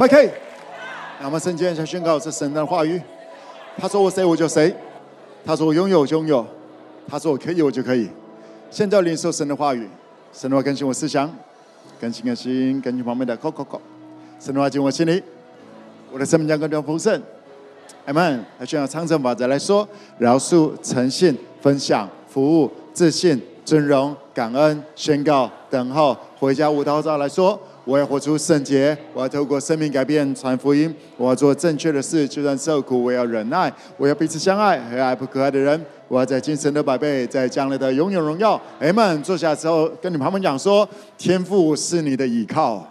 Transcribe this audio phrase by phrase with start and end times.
[0.00, 0.32] OK，
[1.18, 3.02] 那我们圣经先宣告这神的话语。
[3.76, 4.72] 他说我谁我就谁，
[5.44, 6.46] 他说我拥有就拥有，
[7.08, 8.08] 他说我可以我就可以。
[8.70, 9.88] 现在领受神的话语，
[10.32, 11.28] 神的话更新我思想，
[12.00, 13.80] 更新更新，更新旁边的 c o c o c o。
[14.38, 15.20] 神的话进我心里，
[16.12, 17.20] 我的生命将更加丰盛。
[18.06, 18.44] 阿门。
[18.60, 19.86] 来宣告长城法则来说：
[20.18, 27.60] 饶恕、诚信、分享、服务、自信、尊荣、感恩、宣告、等候、回家无祷告来说。
[27.88, 38.60] 我要活出圣洁，我要透过生命改变传福音，我要做正确的事，就算受苦，我要忍耐，我要彼此相爱，和爱不可爱的人，我要在今生的百倍，在将来的永远荣耀。
[38.78, 39.22] 阿们。
[39.22, 42.86] 坐下之后，跟你旁边讲说：天赋是你的依靠。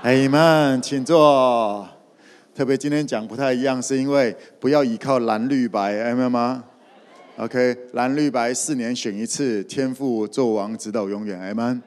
[0.00, 1.86] 阿们，请坐。
[2.54, 6.64] 特别今天讲不太一样，是因为不要依靠蓝绿白，阿们吗
[7.36, 11.82] ？OK，蓝绿白四年选一次，天赋做王直到永远，阿们。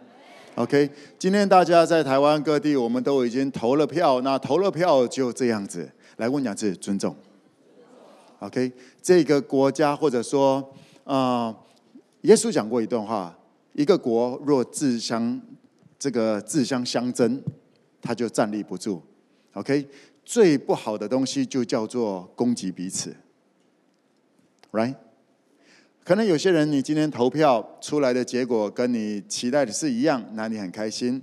[0.55, 4.22] OK，今天大家在台湾各地，我们都已经投了票。
[4.22, 7.13] 那投了票就这样子，来问两次尊重。
[8.40, 8.71] OK，
[9.02, 10.65] 这个国家或者说，
[11.04, 11.54] 啊、
[12.21, 13.38] 耶稣讲过一段话：
[13.74, 15.41] 一个国若自相
[15.99, 17.43] 这个自相相争，
[18.02, 19.02] 他就站立不住。
[19.55, 19.85] OK，
[20.24, 23.13] 最不好的东西就叫做攻击彼此
[24.71, 24.96] ，Right？
[26.06, 31.20] 可能有些人，你今天投票出来的结果跟你期待的是一样，那你很开心；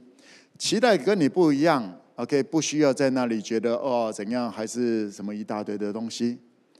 [0.58, 6.36] 期待跟你不一样，OK，不需要在那里觉得哦怎样，还是什么一大堆的东西。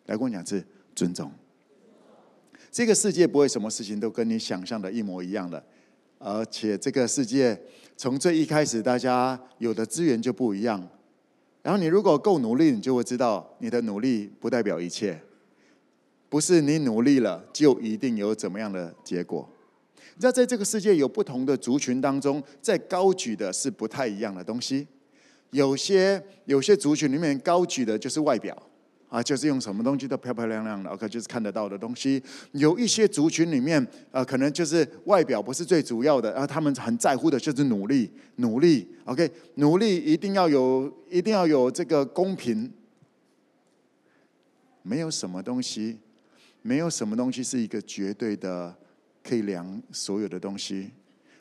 [0.06, 0.64] 来跟我讲是
[0.96, 1.30] 尊重。
[2.72, 5.62] 这个世界不会什么事情都跟你想象的一模一样的，
[6.18, 7.56] 而且这个世界
[7.96, 10.84] 从最一开始大家有的资源就不一样。
[11.62, 15.22] 然后你如果够努力，你就会知道你的努力不代表一切。
[16.32, 19.46] 不是你努力了就一定有怎么样的结果。
[20.14, 24.88] 你知道，在这个世界有不同的族群当中，在高举的是不太一样的东西。
[25.50, 28.56] 有些有些族群里面高举的就是外表
[29.10, 32.22] 啊，就是用什么东西都漂漂亮亮的，OK，就是看得到的东西。
[32.52, 42.72] 有一些族群里面，呃，可能就是外表不是最主要的，然后他们很在乎的就是努力，努力，OK，努力一定要有，一定要有这个公平。
[44.80, 45.98] 没有什么东西。
[46.62, 48.74] 没有什么东西是一个绝对的
[49.22, 50.90] 可以量所有的东西，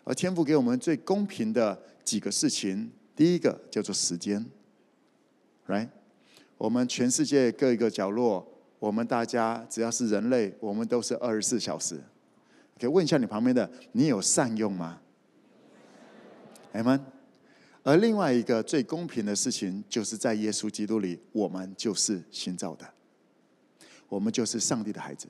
[0.03, 4.45] 而天赋给我们最公平的几个事情，第一个叫做时间
[5.67, 5.89] ，right？
[6.57, 8.47] 我们全世界各一个角落，
[8.79, 11.99] 我们大家只要是人类，我们都是二十四小时。
[12.79, 14.99] 可以问一下你旁边的，你有善用吗？
[16.73, 16.99] 阿门。
[17.83, 22.87] 而另外一个最公平的事情，就是在耶稣基督里，我们就是新造的。
[24.11, 25.25] 我们就是上帝的孩子，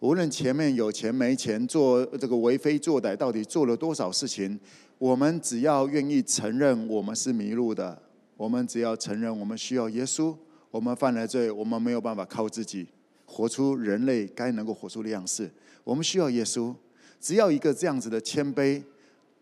[0.00, 4.58] 无论前面有钱没钱，做这个为非作歹，到底做了多少事情，
[4.98, 8.02] 我们只要愿意承认我们是迷路的，
[8.36, 10.36] 我们只要承认我们需要耶稣，
[10.72, 12.88] 我们犯了罪，我们没有办法靠自己
[13.24, 15.48] 活出人类该能够活出的样式，
[15.84, 16.74] 我们需要耶稣。
[17.20, 18.82] 只要一个这样子的谦卑，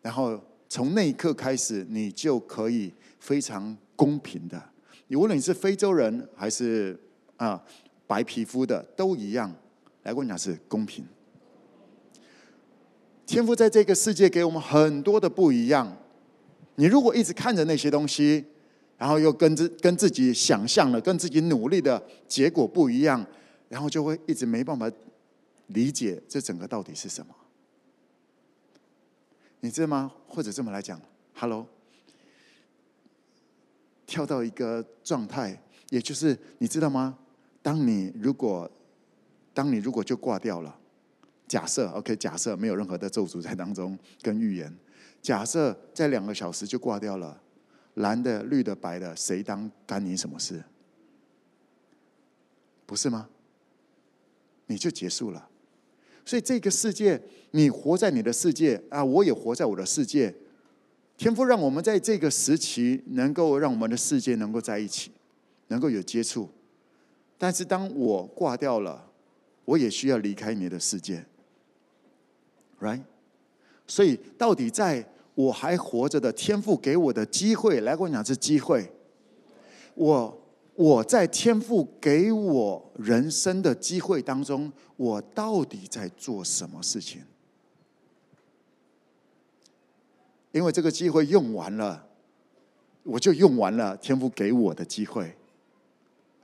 [0.03, 4.62] 然后从那一刻开始，你就可以非常公平的，
[5.09, 7.00] 你无论你是非洲人还是
[7.39, 7.65] 啊。
[8.06, 9.54] 白皮肤的都一样，
[10.03, 11.04] 来跟我讲是公平。
[13.26, 15.97] 天赋在这个世界给我们很多的不一样，
[16.75, 18.44] 你如果一直看着那些东西，
[18.98, 23.26] 然后又跟自跟自己想象的、跟自己努力的结果不一样，
[23.69, 24.91] 然后就会一直没办法
[25.69, 27.34] 理解这整个到底是什么。
[29.60, 30.12] 你知道吗？
[30.28, 31.00] 或者这么来讲
[31.32, 31.66] ，Hello，
[34.04, 37.16] 跳到一个状态，也就是你知道吗？
[37.64, 38.70] 当你如果，
[39.54, 40.78] 当你如果就挂掉了，
[41.48, 44.70] 假设 OK，假设没有任何的咒诅在当中跟预言，
[45.22, 47.41] 假设在两个小时就挂掉了，
[47.94, 50.62] 蓝的、绿的、白的，谁当干你什么事？
[52.84, 53.30] 不是吗？
[54.66, 55.48] 你就结束了。
[56.26, 57.19] 所以这个世界，
[57.52, 60.34] 你活在你的世界啊，我也活在我的世界。
[61.16, 65.12] 天父让我们在这个时期，能够让我们的世界能够在一起，
[65.69, 66.50] 能够有接触。
[67.36, 69.10] 但是当我挂掉了，
[69.64, 71.25] 我也需要离开你的世界
[72.81, 73.02] ，right？
[73.86, 78.90] 所以到底在我还活着的天赋给我的机会，来跟我讲是机会。
[79.94, 80.42] 我
[80.75, 87.22] 我在天赋给我人生的机会当中，我到底在做什么事情？
[90.52, 92.06] 因为这个机会用完了，
[93.02, 95.36] 我就用完了天赋给我的机会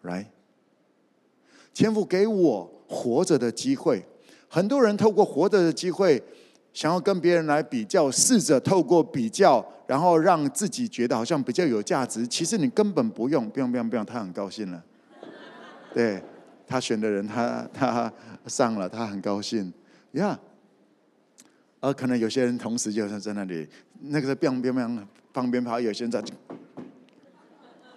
[0.03, 0.27] ，right？
[1.73, 4.05] 天父给我活着的机会，
[4.49, 6.23] 很多人透过活着的机会，
[6.73, 12.27] 想要跟别人来比较，试着透过比较，然后让自己觉得好像比较有价值。
[12.27, 14.05] 其实你根本不用，不用，不用，不用。
[14.05, 14.83] 他很高兴了，
[15.95, 16.23] 对
[16.67, 18.13] 他选的人他，他
[18.47, 19.73] 上了，他很高兴
[20.13, 20.33] 呀。
[20.33, 20.39] Yeah.
[21.83, 23.67] 而可能有些人同时就是在那里，
[24.01, 26.23] 那个在边边边放鞭炮，有些人在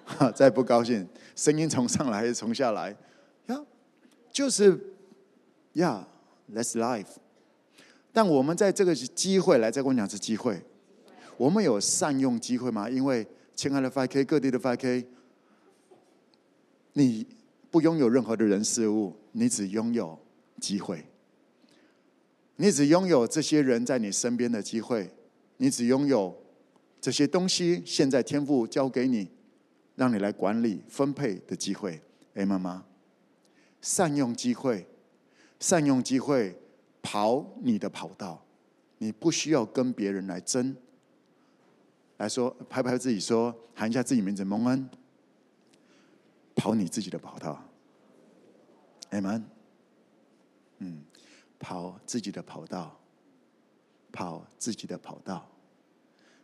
[0.06, 1.06] 哈， 再不高兴，
[1.36, 2.96] 声音从上来还是从下来？
[4.34, 4.78] 就是
[5.74, 6.06] 呀
[6.54, 7.06] ，That's life。
[8.12, 10.62] 但我们在这个机会来，再跟我讲是机会，
[11.38, 12.90] 我们有善用机会吗？
[12.90, 13.26] 因为
[13.56, 15.06] 亲爱的 5K，各地的 5K，
[16.94, 17.26] 你
[17.72, 20.20] 不拥有任何的人事物，你只拥有
[20.60, 21.06] 机会。
[22.56, 25.10] 你只拥有这些人在你身边的机会，
[25.58, 26.36] 你只拥有
[27.02, 27.82] 这些东西。
[27.84, 29.28] 现在天赋交给你，
[29.96, 32.00] 让你来管理分配的机会。
[32.36, 32.86] 哎，妈妈，
[33.84, 34.88] 善用机会，
[35.60, 36.58] 善用机会。
[37.06, 38.42] 跑你的跑道，
[38.98, 40.74] 你不需要跟别人来争。
[42.16, 44.90] 来说，拍拍自己说，喊一下自己名字，蒙恩。
[46.56, 47.62] 跑你自己的跑道
[49.12, 49.44] ，Amen。
[50.78, 51.04] 嗯，
[51.60, 52.98] 跑自己的跑道，
[54.14, 55.46] 跑自己的跑道。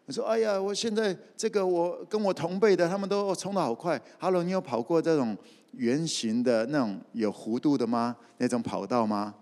[0.10, 3.96] 你说，哎呀，我现在这个我跟我同辈的，他们都冲得好快。
[4.18, 5.38] 哈喽你有跑过这种
[5.74, 8.16] 圆形的那种有弧度的吗？
[8.40, 9.36] 那种跑道吗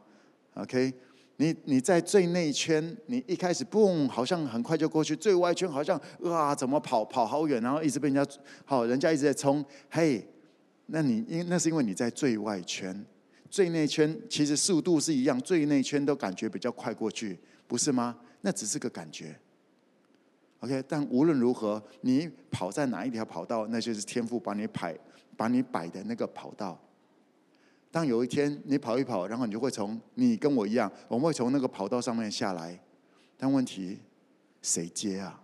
[0.55, 0.93] ？OK。
[1.37, 8.29] 你你在最内圈，你一开始嘣，好像很快就过去；最外圈好像哇，怎么跑跑好远，然后一直被人家
[8.65, 9.63] 好，人家一直在冲。
[9.89, 10.27] 嘿，
[10.87, 13.05] 那你因那是因为你在最外圈，
[13.49, 18.17] 最内圈其实速度是一样，最内圈都感觉比较快过去，不是吗？
[18.41, 19.33] 那只是个感觉。
[20.59, 24.97] OK，但无论如何，你跑在哪一条跑道，那就是天赋把你摆
[25.35, 26.79] 把你摆的那个跑道。
[27.91, 32.79] 当有一天你跑一跑，然后你就会从你跟我一样，我们会从那个跑道上面下来。
[33.37, 33.99] 但问题
[34.61, 35.41] 谁接啊？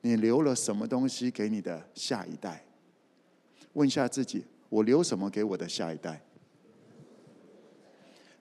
[0.00, 2.64] 你留了什么东西给你的下一代？
[3.74, 6.20] 问一下自己，我留什么给我的下一代？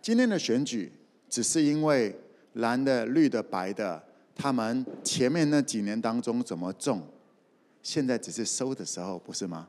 [0.01, 0.91] 今天的选举
[1.29, 2.17] 只是因为
[2.53, 4.01] 蓝的、绿的、白的，
[4.35, 7.01] 他们前面那几年当中怎么种，
[7.83, 9.67] 现在只是收的时候，不是吗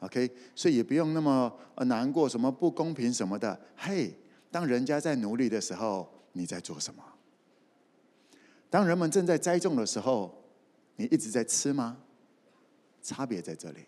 [0.00, 3.58] ？OK，所以也不用那么呃难过，什么不公平什么的。
[3.76, 4.12] 嘿，
[4.50, 7.02] 当人家在努力的时候，你在做什么？
[8.70, 10.32] 当人们正在栽种的时候，
[10.96, 11.96] 你一直在吃吗？
[13.02, 13.80] 差别在这里。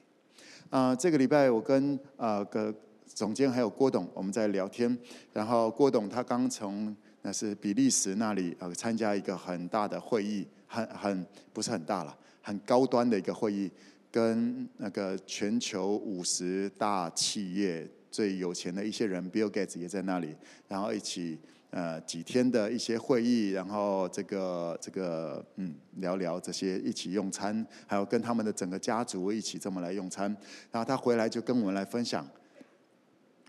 [0.71, 4.97] 啊、呃，这个礼拜我跟呃个总监还有郭董我们在聊天，
[5.33, 13.71] 然后郭董他刚从那是比利时那里呃参加一个很大的会议，很很不是很大了，很高端的一个会议。
[14.13, 20.35] 跟那个全球五十大企业最有钱的一些人，Bill Gates 也在那里，
[20.67, 21.39] 然后一起
[21.71, 30.25] 呃几天的一些会议，然后这个这个嗯聊聊这些，一起用餐，还有跟他们的整个家族一起这么来用餐，
[30.73, 32.29] 然后他回来就跟我们来分享，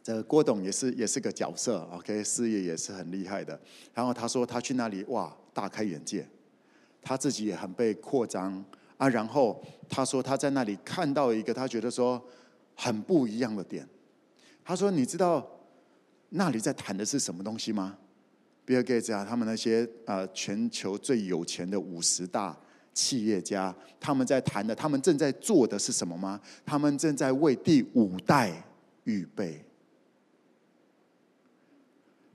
[0.03, 3.59] 这郭董也是也是个角色，OK，事业也是很厉害的，
[3.93, 6.27] 然后他说他去那里哇大开眼界，
[7.01, 8.63] 他自己也很被扩张。
[8.97, 9.59] 啊，然后
[9.89, 12.23] 他说他在那里看到一个他觉得说
[12.75, 13.83] 很不一样的点。
[14.63, 15.43] 他说：“你知道
[16.29, 17.97] 那里在谈的是什么东西吗
[18.63, 22.55] ？”Bill Gates 啊，他们那些啊全球最有钱的五十大
[22.93, 26.39] 企业家，他们在谈的，他们正在做的是什么吗？
[26.63, 28.63] 他们正在为第五代
[29.05, 29.65] 预备。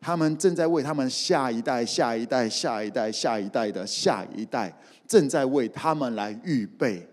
[0.01, 4.73] 他们正在为他们下一代、下一代、下一代、下一代的下一代。
[5.09, 7.09] 正在为他们来预备，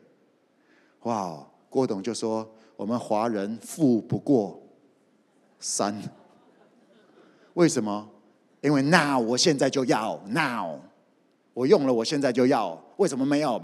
[1.02, 1.48] 哇！
[1.70, 4.60] 郭董就说：“我们华人富不过
[5.60, 5.96] 三，
[7.54, 8.10] 为什么？
[8.62, 10.80] 因为 now 我现在就要 now，
[11.54, 13.62] 我用了我现在就要，为什么没有？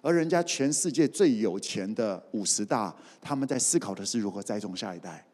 [0.00, 5.26] 而人家全世界最有钱的五十大，他们在思考的是如何栽种下一代。”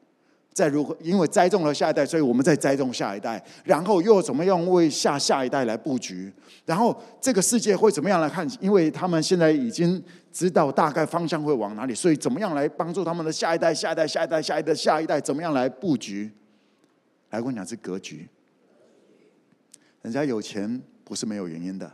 [0.52, 6.32] 再如何，因为栽种了下一代，所以我们再栽种下一代，然后又怎么样为下下一代来布局？
[6.64, 8.46] 然后这个世界会怎么样来看？
[8.60, 10.02] 因为他们现在已经
[10.32, 15.20] 知道大概方向会往哪里，所以怎么样来帮助他们的下一代、下一代、下一代、下一代、下一代？
[15.20, 16.30] 怎么样来布局？
[17.30, 18.28] 来，我讲是格局。
[20.02, 21.90] 人家有钱不是没有原因的。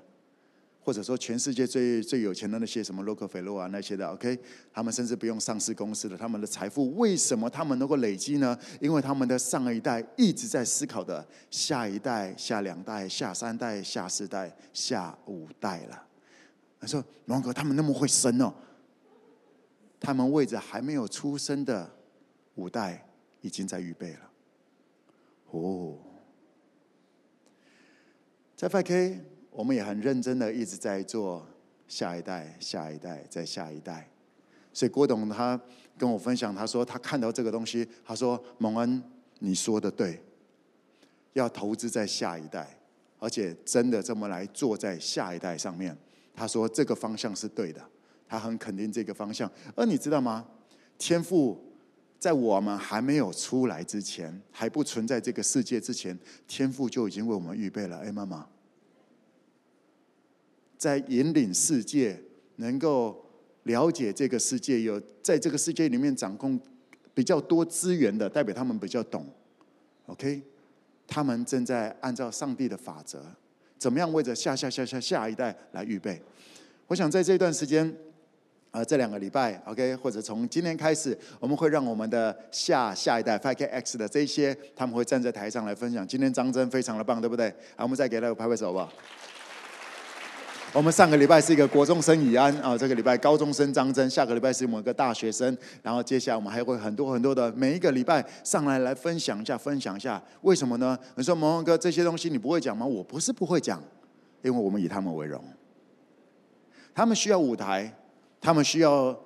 [0.85, 4.39] 或者说，全世界最最有钱的那些什么洛克菲勒啊那些的，OK，
[4.71, 8.57] 他们甚至不用上市公司的，他们的财富为什么他们能够累积呢？
[8.83, 16.07] 因为他们的上一代一直在思考的下一代、下两代、下三代、下四代、下五代了。
[16.79, 18.53] 他说：“龙哥，他们那么会生哦，
[19.99, 21.91] 他们为着还没有出生的
[22.57, 23.09] 五代
[23.41, 24.31] 已经在预备了。”
[25.51, 25.97] 哦。
[28.57, 29.19] 在 5K，
[29.55, 31.47] 我们也很认真的一直在做
[31.87, 34.11] 下一代、下一代、再下一代。
[34.73, 35.59] 所以郭董他
[35.97, 39.01] 跟我分享，他说他看到这个东西，他说：“蒙恩，
[39.39, 40.21] 你说的对，
[41.35, 42.77] 要投资在下一代，
[43.21, 45.97] 而且真的这么来做在下一代上面。”
[46.35, 47.81] 他说这个方向是对的，
[48.27, 49.49] 他很肯定这个方向。
[49.77, 50.45] 而你知道吗？
[50.99, 51.57] 天赋
[52.19, 56.19] 在我们还没有出来之前，还不存在这个世界之前，
[56.49, 57.99] 天赋就已经为我们预备了。
[57.99, 58.45] 哎，妈妈，
[60.85, 62.21] 在引领世界
[62.57, 63.23] 能够。
[63.65, 66.61] 了解这个世界，有在这个世界里面掌控
[67.15, 69.25] 比较多资源的，代表他们比较懂。
[70.05, 70.43] OK，
[71.07, 73.25] 他们正在按照上帝的法则，
[73.79, 76.21] 怎么样为着下下下下下一代来预备？
[76.89, 77.89] 我想在这段时间，
[78.71, 86.07] 啊、呃，这两个礼拜，OK，或者从今天开始，我们会让我们的下下一代 5KX 的这些，他们会站在台上来分享。
[86.07, 87.49] 今天张真非常的棒，对不对？
[87.77, 88.93] 好，我们再给他个拍拍手，好不好？
[90.75, 100.99] 我们上个礼拜是一个国中生以安啊，这个礼拜高中生张真，下个礼拜是某个大学生，然后接下来我们还会很多很多的每一个礼拜上来来分享一下，分享一下，为什么呢？
[101.15, 102.85] 你说蒙恩哥这些东西你不会讲吗？
[102.85, 103.81] 我不是不会讲，
[104.43, 105.41] 因为我们以他们为荣，
[106.93, 107.97] 他们需要舞台，
[108.41, 109.17] 他们需要，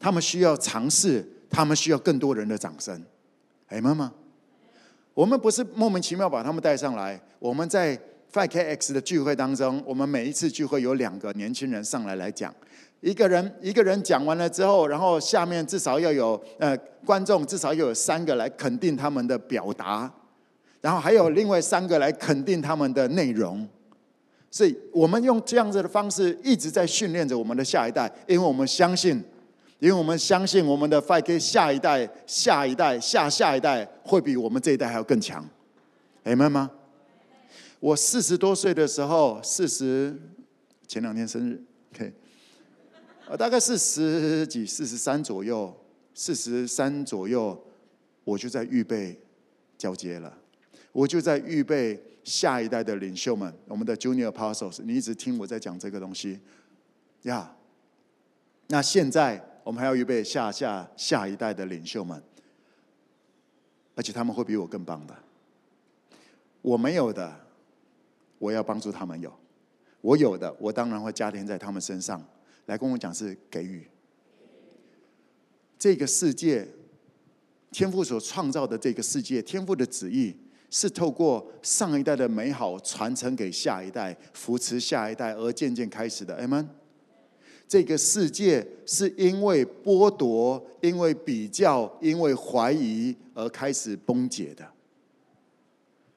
[0.00, 3.00] 他们需要尝试，他们需要更多人的掌声。
[3.68, 4.12] 哎，妈妈，
[5.14, 7.96] 我们不是莫名其妙把他们带上来，我们在。
[8.32, 12.54] FKX 的聚会当中，我们每一次聚会有两个年轻人上来来讲，
[13.00, 20.12] 一个人一个人讲完了之后，然后下面至少要有呃观众至少要有三个来肯定他们的表达，
[20.80, 23.66] 然后还有另外三个来肯定他们的内容，
[24.50, 29.22] 所以我们用这样子的方式一直在训练着我们的下一代，因为我们相信，
[29.78, 35.42] 因为我们相信我们的 FK 下一代、下一代、下下一代会比我们这一代还要更强，
[36.22, 36.70] 明白吗？
[37.78, 40.18] 我四十多岁的时候，四十
[40.88, 42.12] 前两天生日，OK，
[43.28, 45.74] 我大概四十几、四十三左右，
[46.14, 47.62] 四十三左右，
[48.24, 49.20] 我就在预备
[49.76, 50.36] 交接了，
[50.90, 56.40] 我就在预备下一代的领袖们，我们的 Junior Apostles，你一直听我在讲这个东西，
[57.22, 57.54] 呀，
[58.68, 62.22] 那现在我们还要预备下下下一代的领袖们，
[63.94, 65.14] 而且他们会比我更棒的，
[66.62, 67.45] 我没有的。
[68.38, 69.32] 我要帮助他们有，
[70.00, 72.22] 我有的，我当然会加添在他们身上，
[72.66, 73.86] 来跟我讲是给予。
[75.78, 76.66] 这个世界，
[77.70, 80.34] 天父所创造的这个世界，天父的旨意
[80.70, 86.34] 是透过上一代的美好传承给下一代，扶持下一代而渐渐开始的。
[86.36, 86.68] 阿门。
[87.68, 94.64] 这个世界是因为剥夺、因为比较、因为怀疑而开始崩解的，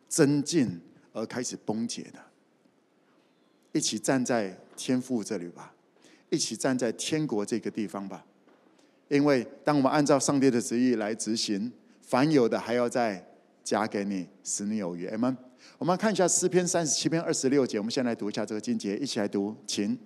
[0.07, 0.79] 增进。
[1.13, 2.19] 而开始崩解的，
[3.71, 5.73] 一起站在天父这里吧，
[6.29, 8.25] 一起站在天国这个地方吧。
[9.07, 13.25] 因为当我们按照上帝的旨意来执行，凡有的还要再
[13.63, 15.07] 加给你，使你有余。
[15.07, 15.35] 阿们。
[15.77, 19.97] 我们看一下诗篇三十七篇二十六节，我们先来读一下这个经节，一起来读，请。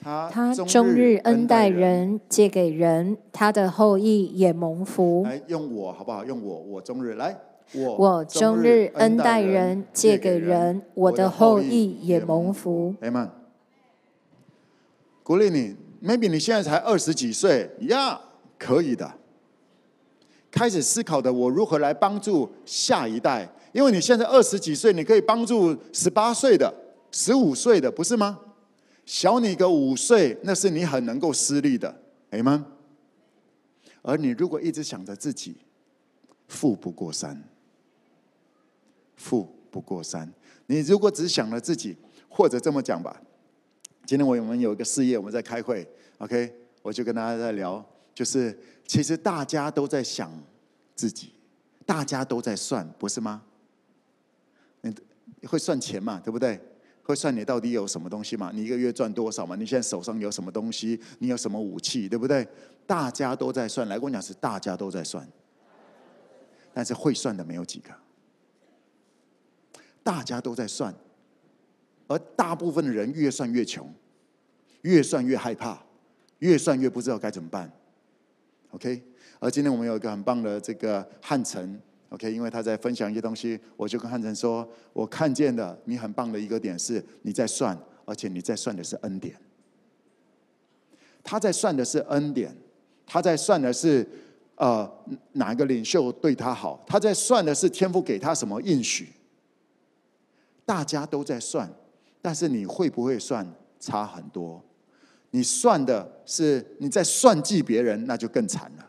[0.00, 5.24] 他他终日恩待人，借给人，他的后裔也蒙福。
[5.24, 6.24] 来用我好不好？
[6.24, 7.36] 用我，我终日来。
[7.72, 12.94] 我终日恩待人，借给人，我的后裔也蒙福。
[13.00, 13.30] 阿门。
[15.22, 18.18] 鼓励你，maybe 你现在才二十几岁，呀、yeah，
[18.58, 19.12] 可以的。
[20.50, 23.46] 开始思考的，我如何来帮助下一代？
[23.72, 26.72] 因为你现在二十几岁，你可以帮助十八岁的、
[27.12, 28.40] 十五岁的，不是吗？
[29.04, 31.94] 小你个五岁，那是你很能够施力的，
[32.30, 32.64] 阿门。
[34.00, 35.58] 而你如果一直想着自己，
[36.46, 37.42] 富不过三。
[39.18, 40.32] 富不过三。
[40.64, 41.94] 你如果只想了自己，
[42.30, 43.20] 或者这么讲吧，
[44.06, 47.84] 今天我们有一个事业，我们在开会，OK，我就跟大家在聊，
[48.14, 50.32] 就是其实大家都在想
[50.94, 51.34] 自己，
[51.84, 53.42] 大家都在算，不是吗？
[54.80, 56.58] 你会算钱嘛，对不对？
[57.02, 58.50] 会算你到底有什么东西嘛？
[58.52, 59.56] 你一个月赚多少嘛？
[59.56, 61.00] 你现在手上有什么东西？
[61.20, 62.46] 你有什么武器，对不对？
[62.86, 65.26] 大家都在算，来跟我讲是大家都在算，
[66.74, 67.90] 但是会算的没有几个。
[70.08, 70.94] 大家都在算，
[72.06, 73.86] 而大部分的人越算越穷，
[74.80, 75.78] 越算越害怕，
[76.38, 77.70] 越算越不知道该怎么办。
[78.70, 79.02] OK，
[79.38, 89.38] 而今天我们有一个很棒的这个汉城，OK，因为他在分享一些东西，我就跟汉城说，我看见的你很棒的一个点是你在算，而且你在算的是恩典。
[91.22, 92.56] 他在算的是恩典，
[93.04, 94.08] 他在算的是
[94.54, 94.90] 呃
[95.32, 99.06] 哪个领袖对他好，他在算的是天父给他什么应许。
[100.68, 101.66] 大家都在算，
[102.20, 104.62] 但是你会不会算差很多？
[105.30, 108.86] 你算的是你在算计别人，那就更惨了。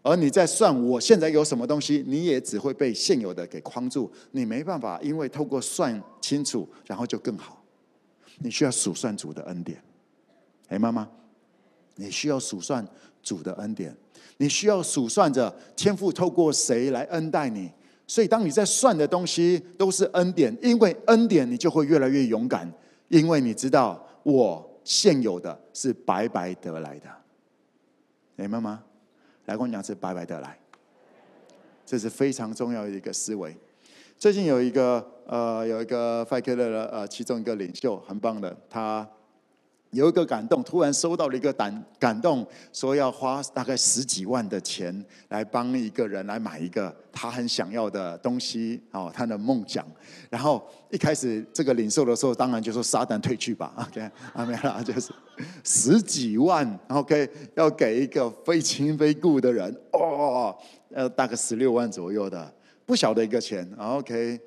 [0.00, 7.62] 而你在算我现在有什么东西，你也只会被现有的给框住，你没办法，因为透过算清楚，然后就更好。
[8.38, 9.78] 你需要数算主的恩典，
[10.68, 11.06] 哎，妈妈，
[11.96, 12.86] 你需要数算
[13.22, 13.94] 主的恩典，
[14.38, 17.70] 你需要数算着天父透过谁来恩待你。
[18.06, 22.72] 所以，当你在算的东西都是恩典，因为恩典，你就会越来越勇敢，
[23.08, 27.08] 因为你知道我现有的是白白得来的。
[28.36, 28.82] 明白吗？
[29.46, 30.58] 来跟我讲是白白得来，
[31.84, 33.56] 这是非常重要的一个思维。
[34.16, 39.08] 最近有一个呃，有一个 FK 的呃，其中一个领袖很棒的，他。
[39.96, 49.84] 有一个感动，突然收到了一个感感动，说要花大概十几万的钱来帮一个人来买一个他很想要的东西哦，他的梦想。
[50.30, 54.00] 然后一开始这个领受的时候，当然就说撒旦退去吧， OK，
[54.34, 55.10] 啊没了，就是
[55.64, 60.54] 十几万，OK，要给一个非亲非故的人，哦，
[60.92, 62.52] 呃，大概十六万左右的，
[62.84, 64.38] 不小的一个钱，OK，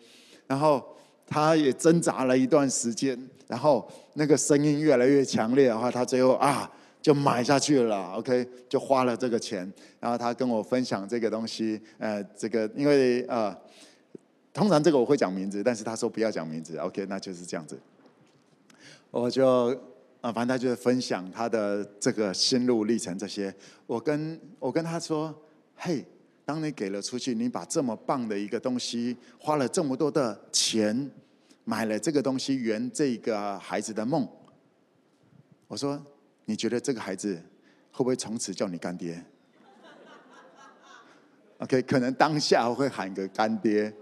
[0.48, 0.84] 然后
[1.26, 3.20] 他也挣扎了一段时间。
[3.50, 9.62] 然后那个声音越来越强烈的话，他最后啊就买下去了，OK，就花了这个钱。
[10.00, 13.52] 然后他跟我分享这个东西，呃，这个因为呃，
[14.54, 17.76] 通常这个我会讲名字，但是他说不要讲名字，OK，那就是这样子。
[19.10, 19.76] 我就
[20.22, 23.52] 啊，反正他就是分享他的这个心路历程这些。
[23.88, 25.34] 我跟我跟他说，
[25.76, 26.06] 嘿，
[26.46, 31.10] 当你给了出去，你把这么棒的一个东西，花了这么多的钱。
[31.70, 34.28] 买了这个东西圆这个孩子的梦。
[35.68, 36.04] 我说，
[36.46, 37.36] 你觉得这个孩子
[37.92, 39.24] 会不会从此叫你干爹？
[41.62, 43.94] OK，可能当下会喊个干爹，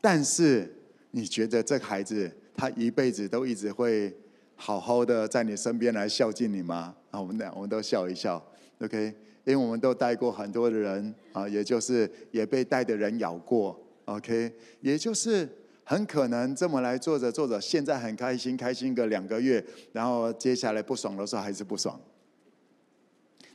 [0.00, 0.74] 但是
[1.12, 4.12] 你觉得这个孩子他一辈子都一直会
[4.56, 6.92] 好好的在你身边来孝敬你吗？
[7.12, 8.44] 啊，我们俩我们都笑一笑
[8.80, 9.14] ，OK，
[9.44, 15.48] 因为我们都带过很多的人啊，也就是也被带的人咬过，OK，也就是。
[15.84, 22.00] 很可能这么来做着做着，现在很开心，开心个两个月，然后接下来不爽的时候还是不爽。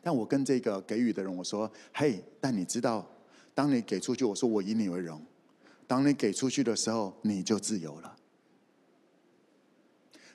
[0.02, 3.10] 但我跟这个给予的人我说：“嘿，但你知道，
[3.54, 5.22] 当你给出去，我说我以你为荣。
[5.88, 8.16] 当你给出去的时候，你就自由了。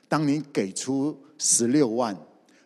[0.07, 2.17] 当你给出十六万，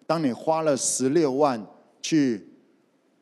[0.05, 1.65] 当你花了十六万
[2.01, 2.47] 去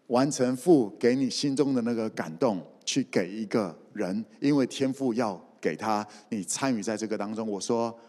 [0.07, 7.49] 完成父给你心中的那个感动，去给一个人，因为天父要。”给他，你参与在这个当中。
[7.49, 7.99] 我说，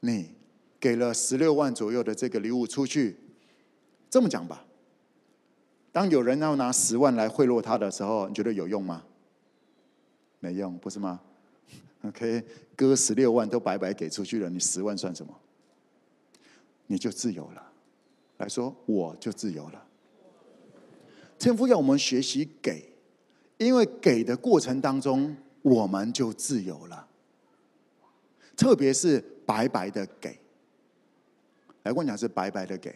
[0.00, 0.34] 你
[0.80, 3.16] 给了十六万左右的这个礼物出去，
[4.10, 4.64] 这么讲吧，
[5.92, 9.04] 当有人要拿十万来贿赂他的时候，你觉得有用吗？
[10.40, 11.20] 没用，不是吗
[12.02, 12.42] ？OK，
[12.74, 15.32] 哥十六万都白白给出去了，你十万算什么？
[16.88, 17.62] 你就自由了。
[18.38, 19.86] 来说，我就自由了。
[21.38, 22.92] 天父要我们学习给，
[23.56, 25.36] 因为给的过程当中。
[25.66, 27.08] 我们就自由了，
[28.56, 30.38] 特别是白白的给。
[31.82, 32.94] 来，我讲是白白的给。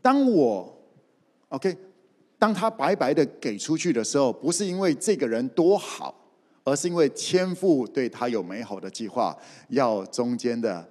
[0.00, 0.76] 当我
[1.50, 1.78] OK，
[2.40, 6.12] 当他白白的给出去的时候，不是因为这个人多好，
[6.64, 10.84] 而是因为天父对他有美好的计划，要中间的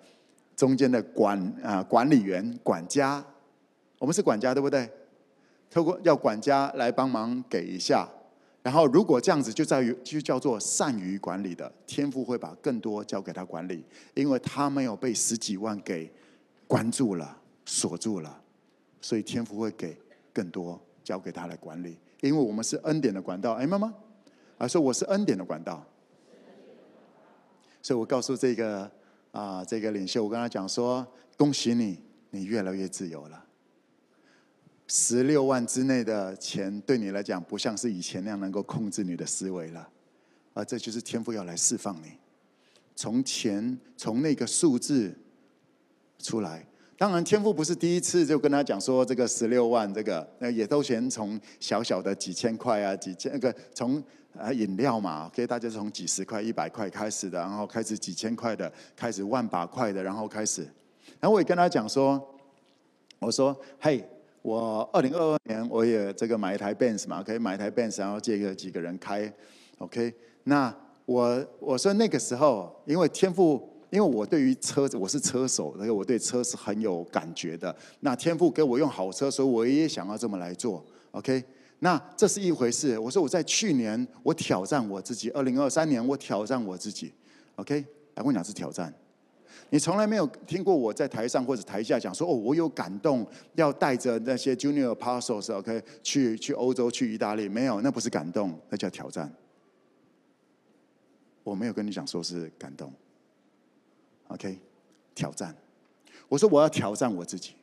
[0.55, 3.21] 中间的管啊管理员管家，
[3.99, 4.89] 我们是管家对不对？
[5.69, 8.07] 透过要管家来帮忙给一下。
[8.63, 16.11] 然后，如果这样子，就在于就叫做善于管理的天赋会把更多交给他管理，因为他没有被十几万给
[16.67, 18.39] 关注了、锁住了，
[19.01, 19.97] 所以天赋会给
[20.31, 21.97] 更多交给他来管理。
[22.19, 23.91] 因为我们是恩典的管道，哎，妈妈，
[24.59, 25.83] 啊，说我是恩典的管道，
[27.81, 28.89] 所以我告诉这个
[29.31, 31.97] 啊这个领袖，我跟他讲说，恭喜你，
[32.29, 33.43] 你越来越自由了。
[34.93, 39.87] 十六万之内的钱对你来讲，不像是以前那样能够控制你的思维了，
[40.53, 42.11] 而这就是天父要来释放你，
[42.93, 45.17] 从钱从那个数字
[46.19, 46.67] 出来。
[46.97, 54.03] 当然，天父不是第一次就跟他讲说这个十六万，这个那也都先从小小的几千块啊，几千那个从
[54.37, 60.63] 啊饮料嘛，给大家从几十块、一百块开始的，然后开始几千块的，开始万把块的，然后开始。
[61.21, 62.21] 然后我也跟他讲说，
[63.19, 64.05] 我说，嘿。
[64.41, 69.31] 我二零二二年我也这个买一台 Benz 嘛，可以买一台 Benz，然后借给几个人开
[69.77, 70.13] ，OK。
[70.45, 70.75] 那
[71.05, 77.75] 我我说那个时候，因为天赋，因为我对于车子我是车手，那个我对车是很有感觉的。
[77.99, 81.43] 那天赋给我用好车，所以我也想要这么来做，OK。
[81.79, 82.97] 那这是一回事。
[82.97, 87.13] 我说我在去年我挑战我自己，二零二三年我挑战我自己
[87.57, 87.85] ，OK。
[88.15, 88.93] 来，我讲是挑战。
[89.71, 99.33] 你从来没有听过我在台上或者台下讲说哦，我有感动，要带着那些 Junior Apostles，OK，去去欧洲，去意大利，没有，那不是感动，那叫挑战。
[101.43, 102.91] 我没有跟你讲说是感动
[104.27, 104.59] ，OK，
[105.15, 105.55] 挑战。
[106.27, 107.53] 我说我要挑战我自己，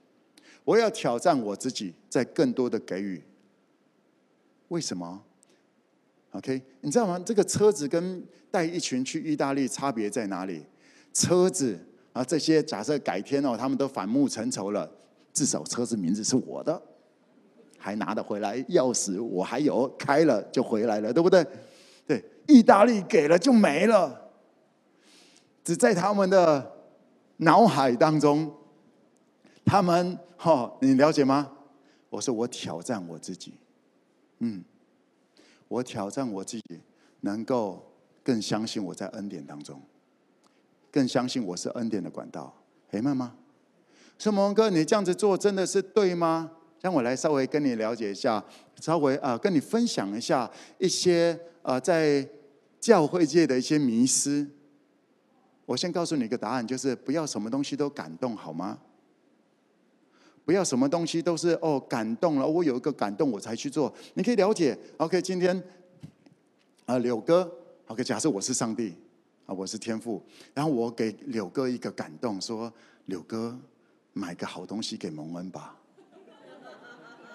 [0.65, 3.23] 我要挑战我自己，在更多的给予。
[4.69, 5.23] 为什么
[6.31, 7.19] ？OK，你知道吗？
[7.19, 10.65] 这个车子跟带一群去意大利差别在哪里？
[11.13, 11.79] 车子
[12.19, 14.91] 啊，这些假设改天哦，他们都反目成仇了，
[15.33, 16.83] 至少车子名字是我的，
[17.79, 21.47] 还拿得回来，钥匙我还有，开了就回来了，对不对？
[22.09, 24.31] 对，意大利给了就没了，
[25.63, 26.73] 只在他们的
[27.37, 28.53] 脑海当中，
[29.65, 31.53] 他们哈、你了解吗？
[32.11, 33.55] 我说我挑战我自己。
[34.41, 34.65] 嗯，
[35.69, 36.81] 我挑战我自己，
[37.21, 37.93] 能够
[38.25, 39.81] 更相信我在恩典当中，
[40.91, 42.55] 更相信我是恩典的管道，
[42.91, 43.35] 明白吗？
[44.19, 46.51] 所以蒙哥，你这样子做真的是对吗？
[46.81, 48.45] 让我来稍微跟你了解一下，
[48.81, 52.29] 稍微啊、跟你分享一下一些啊、呃、在
[52.81, 54.49] 教会界的一些迷思。
[55.67, 58.79] 我先告诉你一个答案，就是不要什么东西都感动，好吗？
[60.45, 63.93] 不要什么东西都是哦感动了，我有一个感动我才去做。
[64.15, 65.21] 你可以了解，OK？
[65.21, 65.63] 今天
[66.87, 67.53] 啊，柳哥
[67.89, 68.03] ，OK？
[68.03, 68.95] 假设我是上帝
[69.49, 72.71] 啊，我是天父，然后我给柳哥一个感动，说
[73.07, 73.59] 柳哥
[74.13, 75.75] 买个好东西给蒙恩吧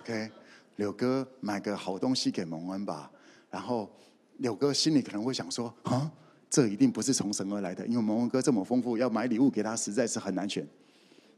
[0.01, 0.29] ，OK？
[0.75, 3.09] 柳哥买个好东西给蒙恩吧，
[3.49, 3.91] 然后
[4.37, 6.11] 柳哥心里可能会想说啊，
[6.51, 10.63] 这一定不是从神而来的，因为蒙恩哥这么丰富，要买礼物给他实在是很难选。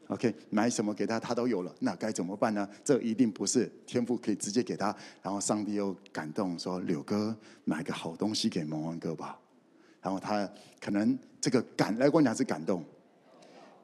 [0.10, 2.70] OK，买什么给他，他都有了，那该怎么办呢？
[2.84, 4.94] 这一定不是天赋可以直接给他。
[5.24, 7.34] 然后上帝又感动说：“柳哥，
[7.64, 9.40] 买个好东西给蒙恩哥吧。”
[10.06, 10.48] 然后他
[10.80, 12.86] 可能这个感来跟我讲是感动，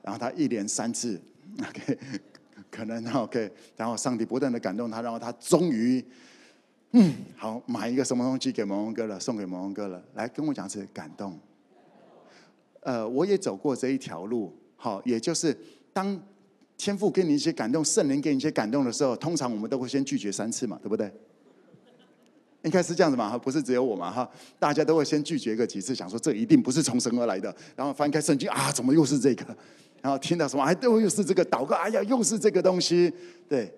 [0.04, 1.20] 然后他一连三次
[1.60, 1.98] ，OK，
[2.70, 6.06] 可能 OK，然后上帝不断的感动他，然后他终于，
[6.92, 10.00] 嗯，好买一个什么东西给蒙恩哥了，送给蒙恩哥了。
[10.14, 11.40] 来跟我讲是感动。
[12.82, 15.58] 呃，我也走过这一条路，好，也就是。
[15.94, 16.18] 当
[16.78, 21.12] 天父给你一些感动，圣灵给你一些感动的时候，通常我们都会先拒绝三次嘛，对不对？
[22.64, 27.56] 应该是这样子嘛，哈，不是只有我嘛，哈，大家都会先拒绝个几次，想说这一定不是从神而来的。
[27.76, 29.46] 然后翻开圣经啊，怎么又是这个？
[30.02, 33.12] 然后听到什么，哎，都又是这个祷告，哎呀，又是这个东西。
[33.48, 33.74] 对，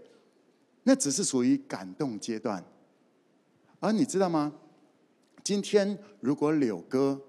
[0.84, 2.64] 那只是属于感动阶段。
[3.80, 4.52] 而你知道吗？
[5.44, 7.20] 今天如果柳哥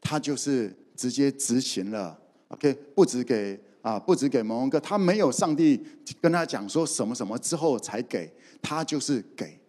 [0.00, 3.60] 他就是直接执行了，OK，不止给。
[3.84, 5.78] 啊，不止给蒙哥，他没有上帝
[6.18, 9.60] 跟他讲说什么什么之后才给，他就是给。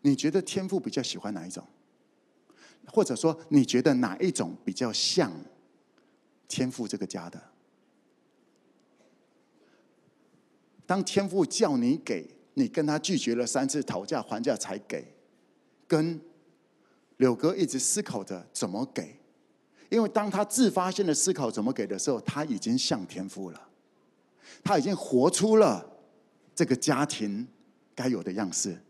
[0.00, 1.64] 你觉得天父比较喜欢哪一种？
[2.86, 5.30] 或者说，你觉得哪一种比较像
[6.46, 7.42] 天父这个家的？
[10.86, 15.04] 当天父叫你给，你跟他拒绝了三次，讨价还价才给，
[15.86, 16.18] 跟
[17.18, 19.18] 柳哥一直思考着怎么给。
[19.90, 23.68] 因为当他自发性的思考怎么给的时候，他已经像天父了，
[24.64, 25.86] 他已经活出了
[26.54, 27.46] 这个家庭
[27.94, 28.80] 该有的样式。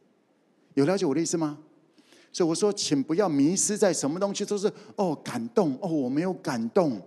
[0.79, 1.59] 有了解我的意思吗？
[2.33, 7.03] 所以我说，请不要迷失在什么东西都是哦感动哦，我没有感动。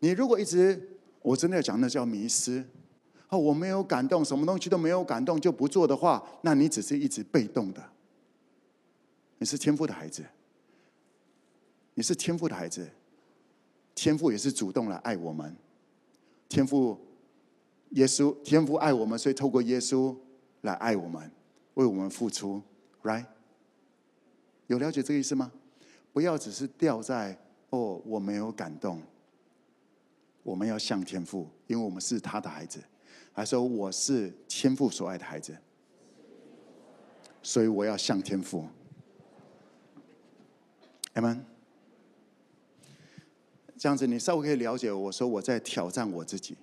[0.00, 2.62] 你如果一直我真的要讲，那叫迷失
[3.30, 7.82] 哦，我没有感动，什么东西都没有感动就不做的话，那你只是一直被动的。
[9.38, 10.22] 你是天赋的孩子。
[11.94, 12.86] 你是天赋的孩子，
[13.94, 15.56] 天赋也是主动来爱我们。
[16.50, 16.98] 天赋，
[17.92, 20.14] 耶稣，天父爱我们，所以透过耶稣
[20.62, 21.30] 来爱我们，
[21.74, 22.62] 为我们付出
[23.02, 23.24] ，right？
[24.66, 25.50] 有了解这个意思吗？
[26.12, 27.38] 不要只是掉在
[27.70, 29.00] 哦，我没有感动。
[30.42, 32.82] 我们要像天父，因为我们是他的孩子。
[33.32, 35.56] 还说我是天父所爱的孩子，
[37.42, 38.66] 所以我要像天父。
[41.14, 41.40] Amen。
[43.76, 46.56] 这样子，你稍微可以了解我说我在挑战我自己，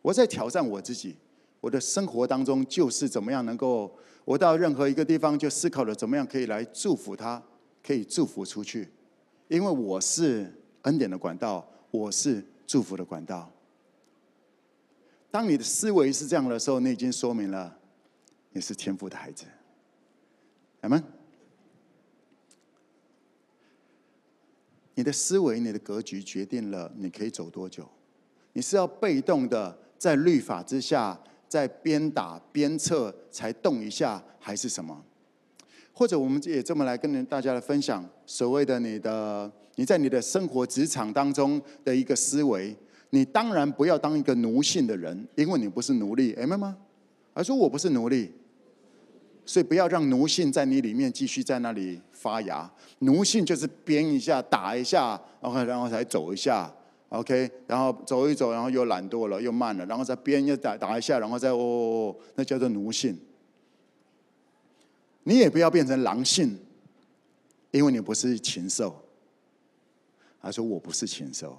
[0.00, 1.16] 我在挑战我自己。
[1.66, 3.92] 我的生活当中就是怎么样能够，
[4.24, 7.42] 我到任何一个地方就思考了怎么样可以来祝福他，
[7.82, 8.88] 可以祝福出去，
[9.48, 10.48] 因为我是
[10.82, 13.50] 恩典的管道，我是祝福的管道。
[15.28, 17.76] 当你的思维是这样的时候，你已经说明了
[18.52, 19.44] 你是天赋的孩子，
[20.82, 21.02] 阿门。
[24.94, 27.88] 你的思维、你的格局决定了你可以走多久。
[28.52, 35.04] 你是要被动的在律法之下，在鞭打鞭策才动一下，还是什么？
[35.92, 42.76] 或者我们也这么来跟大家来分享所谓的你的你在你的生活职场当中的一个思维，
[43.10, 46.76] 你当然不要当一个奴性的人，因为你不是奴隶，明白吗？
[47.32, 48.32] 而说我不是奴隶，
[49.44, 52.70] 所以不要让奴性在你里面继续在那里发芽。
[53.00, 56.70] 奴性就是鞭一下、打一下，OK，然后才走一下
[57.08, 63.18] ，OK，然后走一走，然后又懒惰了，又慢了，然后再鞭又打打一下，然后再哦，哦，哦，那叫做奴性。
[65.24, 66.58] 你也不要变成狼性，
[67.70, 69.02] 因为你不是禽兽。
[70.40, 71.58] 他说我不是禽兽，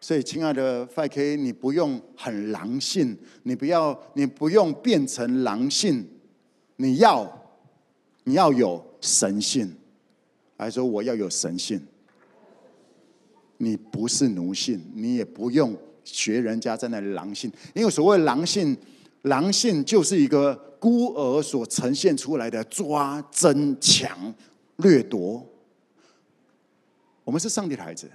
[0.00, 6.08] 所以亲爱的 FK，你不用很狼性，你不要，你不用变成狼性，
[6.76, 7.30] 你要，
[8.24, 9.70] 你要有神性。
[10.56, 11.78] 还说我要有神性，
[13.62, 15.72] 你不是奴性，你也不用
[16.02, 18.76] 学人家在那里狼性，因为所谓狼性，
[19.22, 24.34] 狼性就是一个孤儿所呈现出来的抓、争、抢、
[24.78, 25.46] 掠夺。
[27.22, 28.10] 我们是上帝的孩子，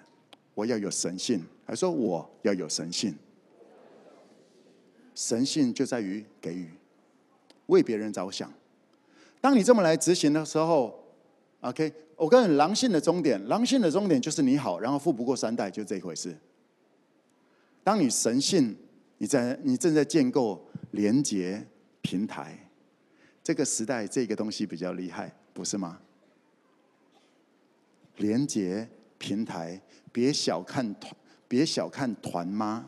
[0.53, 3.15] 我要有神性，还说我要有神性。
[5.15, 6.69] 神性就在于给予，
[7.67, 8.51] 为别人着想。
[9.39, 11.01] 当你这么来执行的时候
[11.61, 16.37] ，OK，我告诉你，狼性的终点，狼性的终点就是你好，然后富不过三代，就这一回事。
[17.83, 18.75] 当你神性，
[19.19, 21.65] 你在你正在建构连结
[22.01, 22.69] 平台，
[23.41, 25.99] 这个时代这个东西比较厉害，不是吗？
[28.17, 28.89] 连结。
[29.19, 31.11] 平台，别小看团，
[31.47, 32.87] 别小看团妈。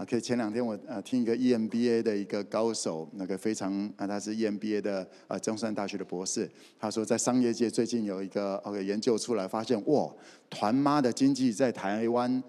[0.00, 10.10] OK，前两天我呃听一个 EMBA 的一个高手，那个非常啊，他是 EMBA 的呃中山大学的博士，他说在商业界最近有一个 OK 研究出来，发现哇，
[10.48, 12.42] 团妈的经济在台湾，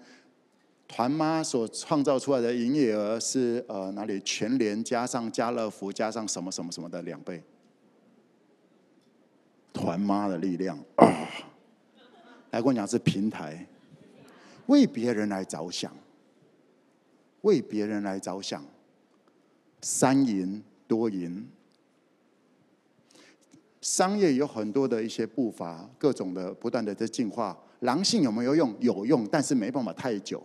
[0.88, 7.42] 团妈所创造出来的营业额是呃哪里全联加上家乐福加上什么什么什么的两倍，
[9.74, 11.06] 团妈的力量啊！
[12.50, 13.66] 来跟我讲是平台，
[14.68, 15.94] 为别人来着想，
[17.42, 18.64] 为别人来着想，
[19.80, 21.46] 三赢多赢。
[23.80, 27.58] 商业有很多的一些步伐，各种的不断的在进化。
[27.80, 28.72] 狼性有没有用？
[28.78, 30.40] 有用，但是没办法太久。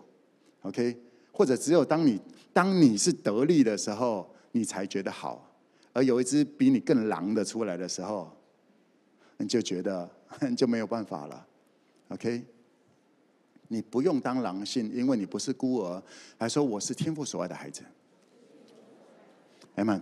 [0.64, 0.98] OK，
[1.32, 2.20] 或者只有当你
[2.52, 5.44] 当你是得力的时候，你才觉得好。
[5.94, 8.36] 而有一只比你更狼的出来的时候，
[9.38, 10.10] 你就觉得
[10.42, 11.46] 你 就没有办法了。
[12.10, 12.44] OK，
[13.68, 16.02] 你不用当狼性，因为你不是孤儿。
[16.38, 17.82] 还说我是天父所爱的孩子。
[19.76, 20.02] Amen。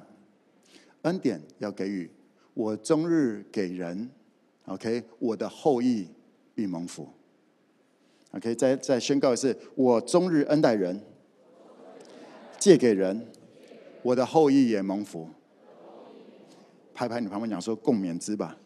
[1.02, 2.10] 恩典要给予，
[2.54, 4.10] 我终日给人。
[4.66, 6.08] OK，我的后裔
[6.56, 7.08] 必蒙福。
[8.32, 11.00] OK，再再宣告一次，我终日恩待人，
[12.58, 13.28] 借给人，
[14.02, 15.30] 我的后裔也蒙福。
[16.94, 18.58] 拍拍你旁边讲说共勉之吧。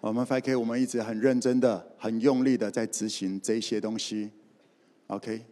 [0.00, 4.30] 我们 5K，我们一直很认真的、很用力的在执行这些东西。
[5.08, 5.44] OK，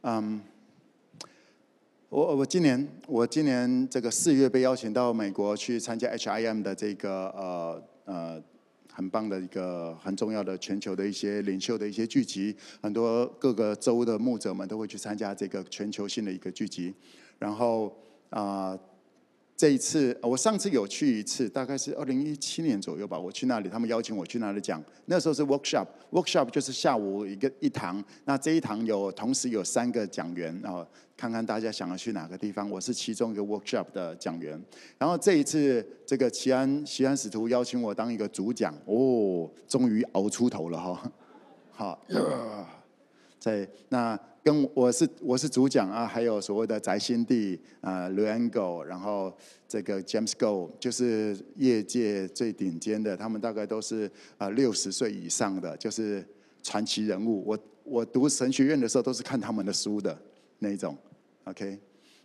[0.00, 0.42] 嗯、
[2.08, 8.42] 我我今年我今年这个四月被邀请到美国去参加 HIM 的这个呃呃
[8.92, 16.92] 很棒的一个很重要的全球的一些领袖的一些聚集，很多各个州的牧者们都会去参加这个全球性的一个聚集，
[17.38, 17.96] 然后
[18.30, 18.76] 啊。
[19.56, 23.16] 这一次，我上次有去一次，大概是二零一七年左右吧。
[23.16, 24.82] 我去那里，他们邀请我去那里讲。
[25.06, 28.02] 那时候是 workshop，workshop 就是下午一个一堂。
[28.24, 30.84] 那这一堂有同时有三个讲员，然后
[31.16, 32.68] 看看大家想要去哪个地方。
[32.68, 34.60] 我是其中一个 workshop 的讲员。
[34.98, 38.74] 然后这一次，这个奇安奇安使徒邀请我当一个主讲。
[38.86, 41.12] 哦，终于熬出头了哈。
[41.70, 42.00] 好，
[43.44, 44.18] 在那。
[44.44, 49.34] 跟我是我是主讲啊，还有所谓的翟新弟啊，Luango，然后
[49.66, 56.22] 这个 James Go，就是业界最顶尖的，他们大概都是啊六十岁以上的，就是
[56.62, 57.42] 传奇人物。
[57.46, 60.14] 我我读神学院的时候都是看他们的书的
[60.58, 60.94] 那一种
[61.44, 61.78] ，OK。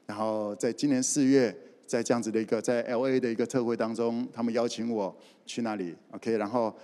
[0.06, 1.56] 然后在今年四月，
[1.88, 6.76] 在这样子的一个在 LA 的一个特会当中，他们邀请我去那里，OK，然后。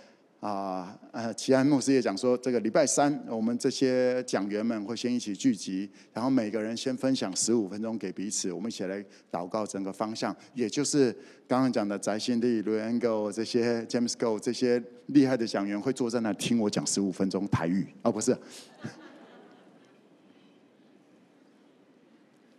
[0.46, 11.12] 啊，呃，齐安牧师也讲说，这个礼拜三我们这些讲员们会先一起聚集，然后每个人先分享十五分钟给彼此，我们一起来祷告整个方向，也就是
[11.48, 18.32] 刚刚讲的翟新立、Louis Engle 这些 James Go 这些厉害的讲员会坐在那听我讲十五分钟台语，哦，不是，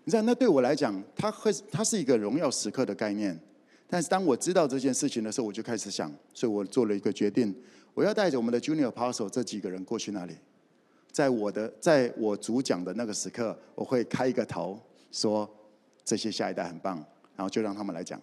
[0.03, 3.39] 你知道那对我来讲，它会它是一个荣耀时刻的概念。
[3.89, 7.55] 但是当我知道这件事情的时候，我就开始想，所以我做了一个决定，
[7.95, 10.35] 我要带着我们的 Junior Apostle 这几个人过去那里，
[11.13, 14.79] 在我的在我主讲的那个时刻，我会开一个头，
[15.13, 15.49] 说
[16.05, 16.97] 这些下一代很棒，
[17.37, 18.21] 然后就让他们来讲。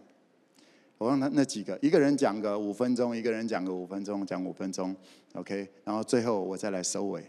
[0.99, 4.95] 我让他那几个，一个人讲个五分钟，一个人讲个五分钟，讲五分钟
[5.33, 7.21] ，OK，然后最后我再来收尾。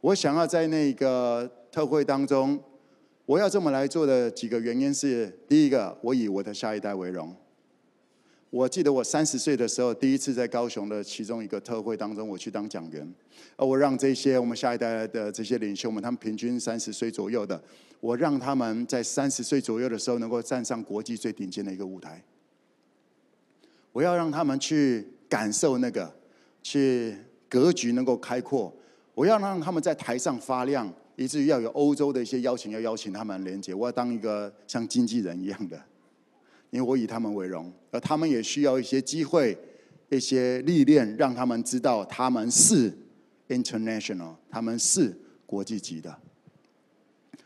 [0.00, 2.58] 我想要在那个特会当中，
[3.26, 7.34] 我要这么来做的几个原因是：第一个，我以我的下一代为荣。
[8.50, 13.08] 我记得我三十岁的时候，第一次在高雄的其中一个特会当中，我去当讲员，
[13.56, 17.62] 而我让这些我们下一代的这些领袖们，他们平均三十岁左右的，
[18.00, 22.20] 我让他们在三十岁左右的时候，能够站上国际最顶尖的一个舞台。
[23.92, 26.12] 我要让他们去感受那个，
[26.60, 27.16] 去
[27.48, 28.74] 格局能够开阔。
[29.14, 33.72] 我要让他们在台上发亮，以至于要有欧洲的一些邀请，要邀请他们连接。
[33.72, 35.80] 我要当一个像经纪人一样的。
[36.70, 39.58] 因为我以他们为荣，而他们也需要一些机会、
[40.08, 42.96] 一些历练，让他们知道他们是
[43.48, 45.12] international，他们是
[45.46, 46.16] 国际级的。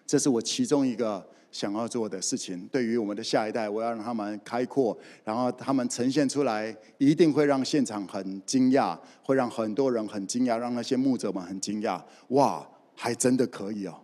[0.07, 2.69] 这是我其中一个想要做的事情。
[2.71, 11.99] 对于我们的下一代，我要让他们开阔，然后他们呈现出来，一定会让现场很惊讶，会让很多人很惊讶，让那些牧者们很惊讶。
[12.29, 13.99] 哇，还真的可以哦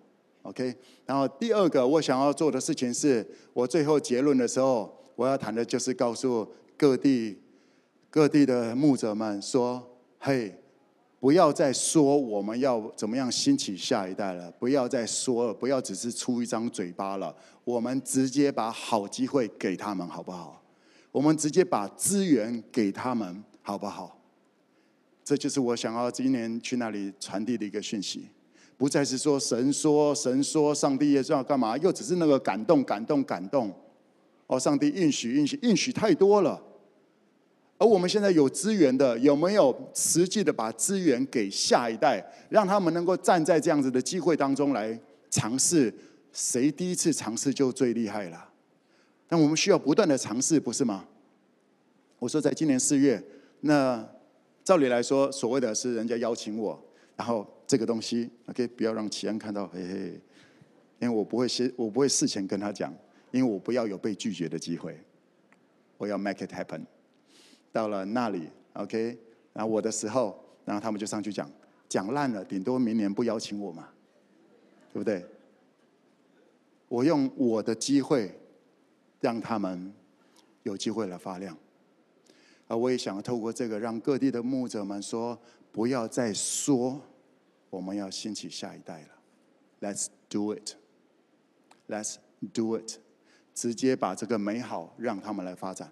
[0.45, 0.75] ，OK。
[1.05, 4.97] 然后第二个我想要做的事情是，我最后结论的时候。
[5.21, 7.37] 我要谈的就是告诉各地
[8.09, 9.87] 各地的牧者们说
[10.19, 10.59] ：“嘿，
[11.19, 17.37] 不要再说我们要怎么样兴起下一代了，不要再说了，不要只是出一张嘴巴了。
[17.65, 20.63] 我们直接把好机会给他们，好不好？
[21.13, 24.19] 我们直接把资源给他们，好不好？
[25.23, 28.27] 这就是我想要今年去那里传递的一个讯息，
[28.79, 33.71] 不再是说神说神说，上帝也知道干嘛，又只是那个感动感动感动。”
[34.51, 36.61] 哦，上帝应许应许应许太多了，
[37.79, 44.99] 而我们现在有资源的，有没有实际的把资源给下一代，让他们能够站在这样子的机会当中来
[45.31, 45.95] 尝试？
[46.33, 48.49] 谁第一次尝试就最厉害了？
[49.29, 51.05] 但我们需要不断的尝试，不是吗？
[52.19, 53.23] 我说，在今年四月，
[53.61, 54.05] 那
[54.65, 56.77] 照理来说，所谓的是人家邀请我，
[57.15, 60.21] 然后这个东西，OK，不要让齐安看到，嘿嘿，
[60.99, 62.93] 因为我不会先，我不会事前跟他讲。
[63.31, 64.99] 因为我不要有被拒绝的机会，
[65.97, 66.85] 我要 make it happen。
[67.73, 69.16] 到了那里，OK，
[69.53, 71.51] 然后我的时候，然后他们就上去讲，
[71.88, 73.88] 讲烂了，顶多明年不邀请我嘛，
[74.93, 75.25] 对不对？
[76.88, 78.35] 我用我的机会，
[79.21, 79.93] 让他们
[80.64, 81.57] 有机会来发亮。
[82.66, 85.38] 而我也想要透过这个，让各地的牧者们说，
[85.71, 87.01] 不要再说
[87.69, 89.09] 我们要兴起下一代了
[89.81, 92.16] ，Let's do it，Let's
[92.53, 92.99] do it。
[93.61, 95.87] 直接把这个美好让他们来发展，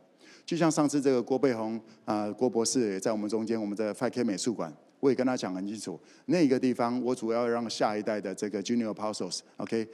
[0.46, 9.86] 就像上次这个郭背红啊、郭博士也在我们中间，我们的 5K 美术馆，我也跟他讲很清楚，那个地方我主要让下一代的这个 Junior Apostles，OK，、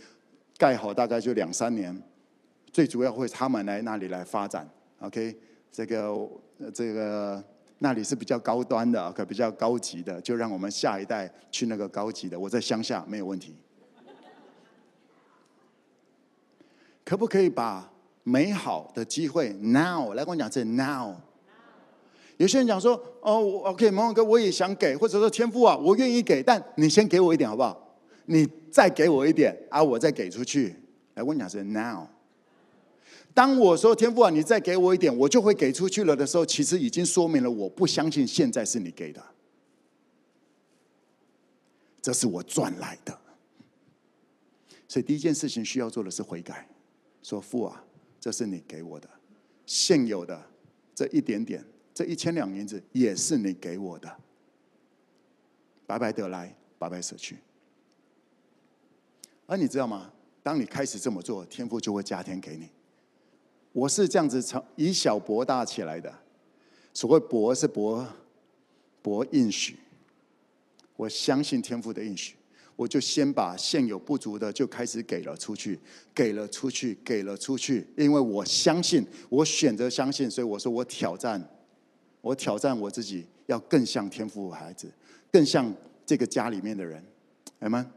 [0.56, 2.00] 盖好大概就两三年，
[2.72, 5.36] 最主要会他们来那里来发展，OK，
[5.72, 6.14] 这个
[6.72, 7.42] 这个
[7.80, 13.56] 那里是比较高端的，OK，比较高级的，就让我们下一代去那个高级的，我在乡下没有问题。
[17.04, 21.14] 可不可以把美好的机会 now 来跟我讲这 now？
[22.38, 27.96] 有些人讲说哦，OK，蒙哥我也想给，或者说天父啊，我愿意给，但你先给我一点好不好？
[28.26, 30.74] 你再给我一点啊，我再给出去。
[31.14, 32.06] 来，跟你讲是 now。
[33.34, 39.22] 当我说天父啊，你再给我一点，我就会给出去了的时候，其实已经说明了我不相信现在是你给的，
[42.00, 43.16] 这是我赚来的。
[44.88, 46.66] 所以第一件事情需要做的是悔改。
[47.24, 47.82] 说父啊，
[48.20, 49.08] 这是你给我的，
[49.64, 50.40] 现有的
[50.94, 54.16] 这一点点，这一千两银子也是你给我的，
[55.86, 57.38] 白白得来，白白舍去。
[59.46, 60.12] 而你知道吗？
[60.42, 62.68] 当你开始这么做，天父就会加添给你。
[63.72, 66.14] 我是这样子从以小博大起来的，
[66.92, 68.06] 所谓博是博
[69.00, 69.78] 博应许，
[70.96, 72.36] 我相信天父的应许。
[72.76, 75.78] 我就先把现有不足的就开始给了出去，
[76.14, 81.42] 给了出去，给了出去，因为我相信，我选择相信，所以我说我挑战，
[82.20, 84.90] 我挑战我自己，要更像天父的孩子，
[85.30, 85.72] 更像
[86.04, 87.04] 这个家里面的人，
[87.60, 87.90] 好吗？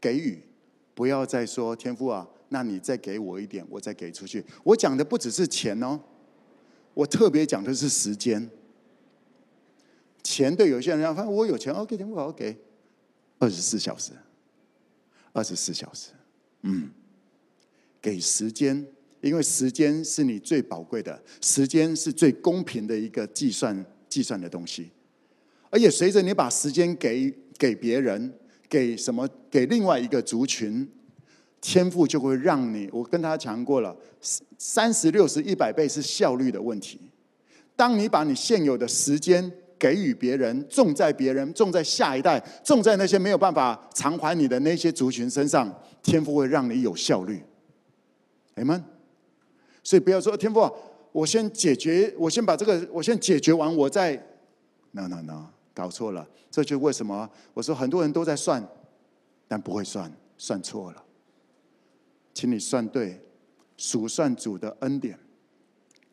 [0.00, 0.38] 给予，
[0.94, 4.44] 不要再说天父啊，那你再给我一点，我再给出去。
[4.62, 5.98] 我讲的不只是钱哦，
[6.92, 8.48] 我特别讲的是时间。
[10.22, 12.56] 钱对有些人来讲，反正我有钱，OK，天父好给。
[13.44, 14.12] 二十四小时，
[15.34, 16.12] 二十四小时，
[16.62, 16.90] 嗯，
[18.00, 18.86] 给时间，
[19.20, 24.90] 因为时间是你最宝贵的，时间是最公平的一个计算计算的东西，
[25.68, 28.32] 而且随着你把时间给给别人，
[28.66, 30.90] 给什么，给另外一个族群，
[31.60, 32.88] 天赋就会让你。
[32.90, 33.94] 我跟他讲过了，
[34.56, 36.98] 三十六十一百倍是效率的问题。
[37.76, 45.72] 当你把你现有的时间给予别人，种在别人，种在下一代，种在那些没有办法偿还你的那些族群身上，
[46.02, 47.42] 天赋会让你有效率。
[48.56, 48.82] ，Amen。
[49.82, 50.70] 所以不要说天赋，
[51.12, 54.14] 我先解决，我先把这个，我先解决完，我再。
[54.92, 56.26] No no no，搞错了。
[56.50, 58.66] 这就是为什么我说很多人都在算，
[59.48, 61.04] 但不会算，算错了。
[62.32, 63.20] 请你算对，
[63.76, 65.18] 数算主的恩典。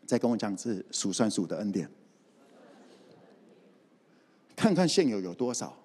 [0.06, 1.90] 再跟我讲是数算主的恩典，
[4.56, 5.78] 看看现有有多少。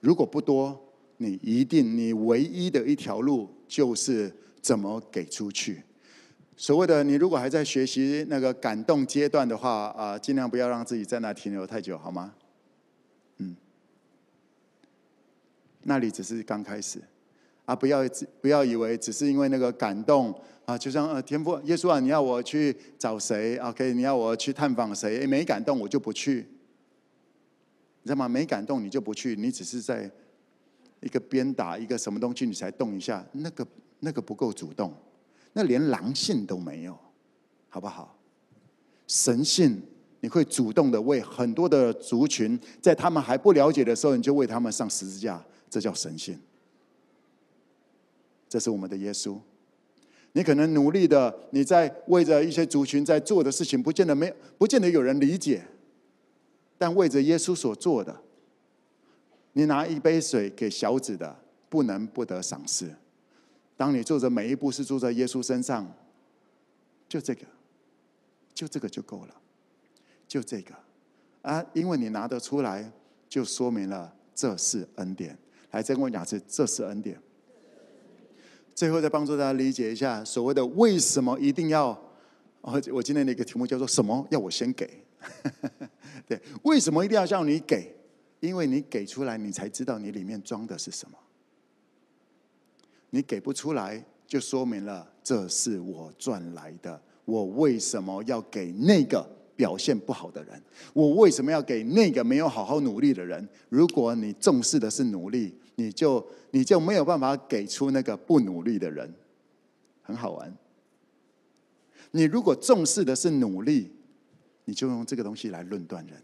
[0.00, 0.78] 如果不多，
[1.16, 5.82] 你一定你唯一的一条路就是怎么给出去。
[6.56, 12.34] 所谓的你如果还在学习那个感动阶段的话啊，尽量不要让自己在那停留太久，好吗？
[13.38, 13.56] 嗯，
[15.82, 17.00] 那里只是刚开始
[17.64, 18.00] 啊，不要
[18.40, 20.34] 不要以为只是因为那个感动。
[20.66, 25.24] 啊，就像呃，天父耶稣啊，你要我去找谁？OK，你要我去探访谁？
[25.24, 26.44] 没感动，我就不去。
[28.06, 28.28] 你知道吗？
[28.28, 30.08] 没感动，你就不去，你只是在
[31.00, 33.66] 一个鞭打一个什么东西，你才动一下，那个
[33.98, 34.94] 那个不够主动，
[35.54, 36.96] 那连狼性都没有，
[37.68, 38.16] 好不好？
[39.08, 39.82] 神性，
[40.20, 46.38] 你会主动的为很多的族群，在他们还不了解的时候，你就为他们上十字架，这叫神性。
[48.48, 49.36] 这是我们的耶稣。
[50.30, 55.64] 你可能努力的，你在为着一些族群在做的事情，不见得没，不见得有人理解。
[56.78, 58.22] 但为着耶稣所做的，
[59.52, 61.36] 你拿一杯水给小子的，
[61.68, 62.94] 不能不得赏识。
[63.76, 65.90] 当你做着每一步是做在耶稣身上，
[67.08, 67.42] 就这个，
[68.54, 69.34] 就这个就够了，
[70.26, 70.74] 就这个
[71.42, 72.90] 啊，因为你拿得出来，
[73.28, 75.38] 就说明了这是恩典。
[75.70, 77.20] 来，再跟我讲是这是恩典。
[78.74, 81.88] 最后再帮助大家理解一下所谓的为什么一定要，
[82.60, 85.05] 我我今天的一个题目叫做什么要我先给？
[86.26, 87.94] 对，为什么一定要叫你给？
[88.40, 91.16] 因为你给出来，你才知道你里面装的是什么。
[93.10, 97.00] 你给不出来，就说明了这是我赚来的。
[97.24, 100.62] 我为什么要给那个表现不好的人？
[100.92, 103.48] 我为什么要给那个没有好好努力的人？
[103.68, 105.54] 如果你重视的是努力。
[105.78, 109.12] 你就你就没有办法给出那个不努力的人，
[110.00, 110.56] 很好玩。
[112.12, 113.90] 你如果重视的是努力，
[114.66, 116.22] 你就用这个东西来论断人。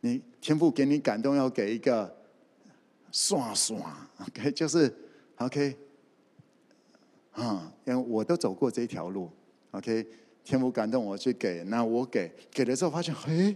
[0.00, 2.16] 你天父给你感动，要给一个
[3.12, 4.92] 刷刷，OK，就是
[5.36, 5.76] OK，
[7.32, 9.30] 啊，因为我都走过这条路
[9.72, 10.06] ，OK，
[10.42, 13.54] 天父感动我去给，那我给给了之后发现，嘿，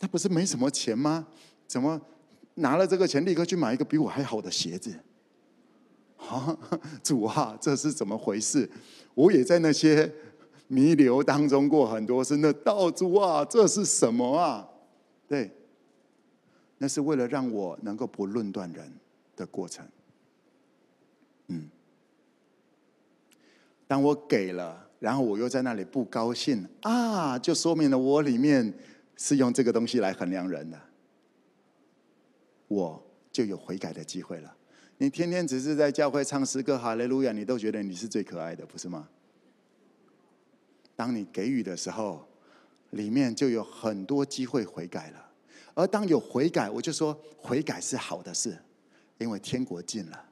[0.00, 1.26] 他不是没什么钱吗？
[1.66, 2.00] 怎么？
[2.54, 4.92] 拿了这个钱，立刻去买一个比我还好的鞋子。
[6.16, 6.58] 啊，
[7.04, 8.68] 主啊，这是怎么回事？
[9.14, 10.12] 我也在那些
[10.68, 12.36] 弥留当中过很多次。
[12.36, 14.68] 那道主啊，这是什么啊？
[15.26, 15.50] 对，
[16.78, 18.92] 那是为了让我能够不论断人
[19.34, 19.86] 的过程。
[21.48, 21.68] 嗯，
[23.86, 28.72] 当我给了，然后我又在那里不高兴啊，就说明了我里面
[29.16, 30.78] 是用这个东西来衡量人的。
[32.68, 33.02] 我
[33.32, 34.54] 就有悔改的机会了。
[34.98, 39.08] 你天天只是在教会唱诗歌，哈利路亚，你都觉得你是最可爱的，不是吗？
[40.98, 42.26] 当你给予的时候，
[42.90, 45.30] 里面就有很多机会悔改了。
[45.74, 48.58] 而当有悔改，我就说悔改是好的事，
[49.18, 50.24] 因为天国近了。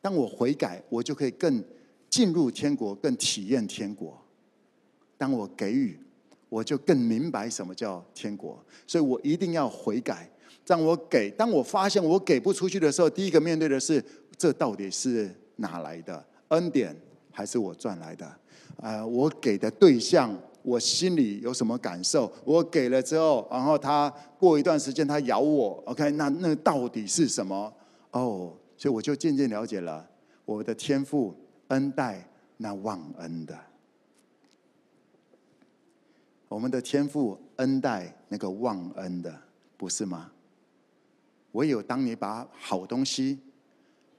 [0.00, 1.62] 当我悔改，我就可以更
[2.10, 4.20] 进入天国，更体验天国。
[5.16, 5.96] 当我给予，
[6.48, 8.60] 我就更明白什么叫天国。
[8.84, 10.28] 所以我一定要悔改。
[10.66, 14.04] 让我给，当我发现我给不出去的时候，第一个面对的是，
[14.36, 16.96] 这到底是哪来的恩典，
[17.30, 18.38] 还是我赚来的？
[18.78, 22.32] 呃，我给的对象，我心里有什么感受？
[22.44, 27.72] 我给了之后，然后他过一段时间他咬我，OK，那那到底是什么？
[28.12, 30.08] 哦、所以我就渐渐了解了
[30.44, 31.34] 我的天赋
[31.68, 32.26] 恩待
[32.56, 33.58] 那忘恩的，
[36.48, 39.38] 我们的天赋恩待那个忘恩的，
[39.76, 40.32] 不是吗？
[41.52, 43.38] 唯有当你把好东西，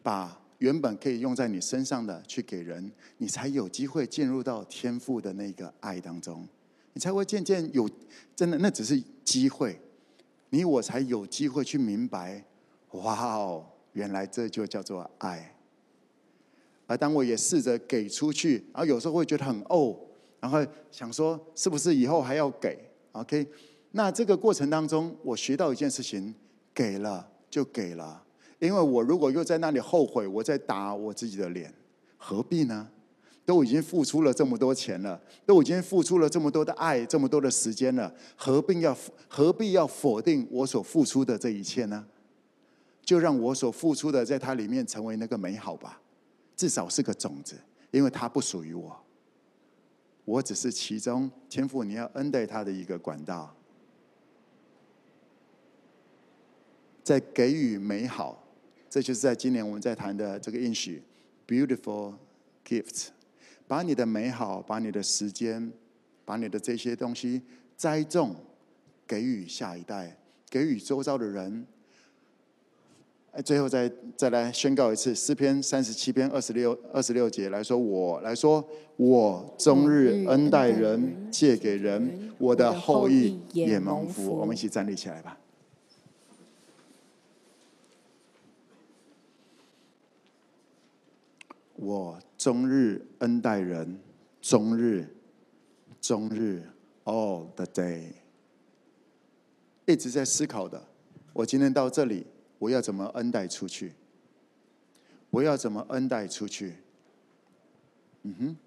[0.04, 6.48] 把原本可以用在你身上的去给人，你才有机会进入到天赋的那个爱当中，
[6.94, 7.90] 你才会渐渐有
[8.36, 9.80] 真的，那只是机会，
[10.52, 12.44] 你我才有机会去明白，
[12.92, 15.56] 哇哦，原来这就叫做爱。
[16.88, 19.98] 而当我也试着给出去，然后有时候会觉得很哦，
[20.40, 22.80] 然后想说是不是以后还要给
[23.12, 23.48] ？OK，
[23.92, 26.34] 那这个过程当中，我学到一件事情。
[26.72, 28.24] 给了就给了，
[28.60, 31.74] 因为我如果又在那里后悔，我在打我自己的脸，
[32.18, 32.90] 何必呢？
[33.46, 38.96] 都已经付出了这么多钱了，都已经付出了这么多的爱，这么多的时间了，何必要
[39.28, 42.06] 何必要否定我所付出的这一切呢？
[43.02, 46.00] 就让我所付出的在它里面成为那个美好吧，
[46.56, 47.56] 至少是个种子，
[47.90, 48.96] 因为它不属于我，
[50.26, 53.56] 我只是其中天父你要恩待他的一个管道，
[57.02, 58.44] 在给予美好，
[58.90, 61.04] 这就是在今年我们在谈的这个应许
[61.48, 62.14] ，beautiful
[62.68, 63.08] gifts。
[63.68, 65.72] 把你的美好，把你的时间，
[66.26, 67.42] 把你的这些东西
[67.78, 68.36] 栽种，
[69.06, 70.18] 给予下一代，
[70.50, 71.68] 给予周遭的人。
[73.46, 84.36] 最后再再来宣告一次诗篇三十七篇二十六二十六节来说，我来说，我终日恩待人，借给人，我的后裔也蒙福。
[84.36, 85.38] 我们一起站立起来吧。
[91.80, 93.98] 我终日恩待人，
[94.42, 95.08] 终日，
[96.02, 96.62] 终日
[97.06, 98.12] ，all the day，
[99.86, 100.84] 一直在思考的。
[101.32, 102.28] 我今天到这里，
[102.58, 103.94] 我要怎么恩待出去？
[105.30, 106.76] 我要怎么恩待出去？
[108.24, 108.58] 嗯哼，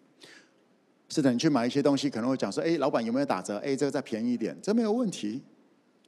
[1.11, 3.59] 是的，你去买一些东西，可能会讲说：“哎，老板有没有打折？
[3.59, 5.43] 哎，这个再便宜一点。”这没有问题，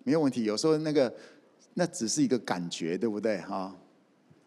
[0.05, 0.44] 没有问题。
[0.44, 1.14] 有时候那个
[1.74, 3.36] 那只是一个感觉，对不对？
[3.42, 3.76] 哈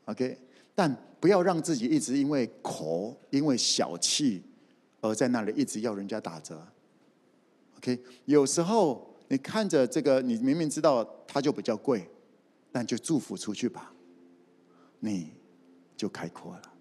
[0.05, 0.39] ，OK。
[0.73, 4.43] 但不要让自己一直因为口、因为小气，
[5.01, 6.65] 而在那里一直要人家打折。
[7.77, 12.09] OK，有时候你看着这个，你明明知道它就比较贵，
[12.71, 13.93] 但就祝福出去吧，
[14.99, 15.31] 你
[15.95, 16.73] 就开阔了，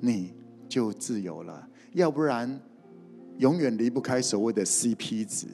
[0.00, 0.34] 你
[0.68, 1.68] 就自由了。
[1.92, 2.60] 要不然，
[3.38, 5.46] 永远离不开所谓的 CP 值。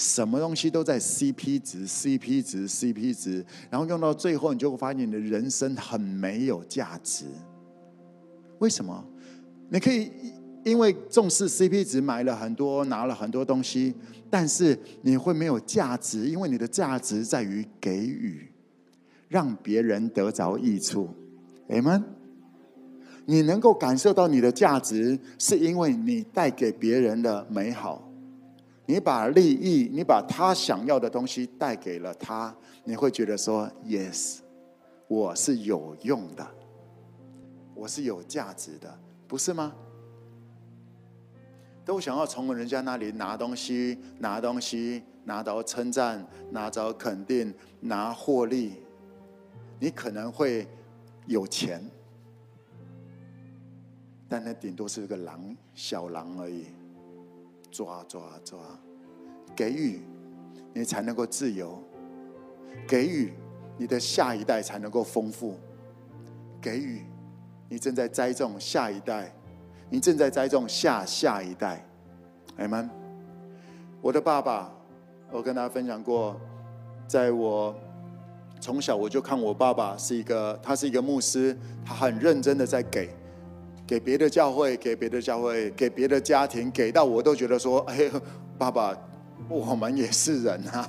[0.00, 7.26] 什么东西都在 CP 值、CP 值、CP 值，然后用到最后，你就会发现你的人生很没有价值。
[8.60, 9.04] 为什么？
[9.68, 10.10] 你可以
[10.64, 13.94] 因为重视 CP 值买了很多、拿了很多东西，
[14.30, 18.50] 但是你会没有价值，因为你的价值在于给予，
[19.28, 21.10] 让别人得着益处。
[21.68, 22.02] Amen。
[23.26, 28.09] 你能够感受到你的价值，是因为你带给别人的美好。
[28.90, 34.40] 你把利益，你把他想要的东西带给了他，你会觉得说：“Yes，
[35.06, 36.44] 我是有用的，
[37.72, 39.72] 我是有价值的，不是吗？”
[41.86, 48.82] 都想要从人家那里拿东西，拿东西，拿到称赞，拿到肯定，拿获利。
[49.78, 50.66] 你可能会
[51.26, 51.80] 有钱，
[54.28, 56.66] 但那顶多是个狼，小狼而已。
[57.70, 58.58] 抓抓抓，
[59.54, 60.00] 给予
[60.72, 61.82] 你才能够自由，
[62.86, 63.32] 给予
[63.76, 65.56] 你的下一代才能够丰富，
[66.60, 67.02] 给予
[67.68, 69.32] 你正在栽种下一代，
[69.88, 71.86] 你正在栽种下下一代，
[72.56, 72.90] 阿们。
[74.00, 74.72] 我的爸爸，
[75.30, 76.38] 我跟大家分享过，
[77.06, 77.74] 在我
[78.60, 83.14] 从小我就看我爸爸是一个，他是一个牧师，他很认真的在给。
[83.90, 88.08] 给别的教会，给别的教会，给别的家庭，给到我都觉得说：“哎，
[88.56, 88.96] 爸爸，
[89.48, 90.88] 我们也是人啊，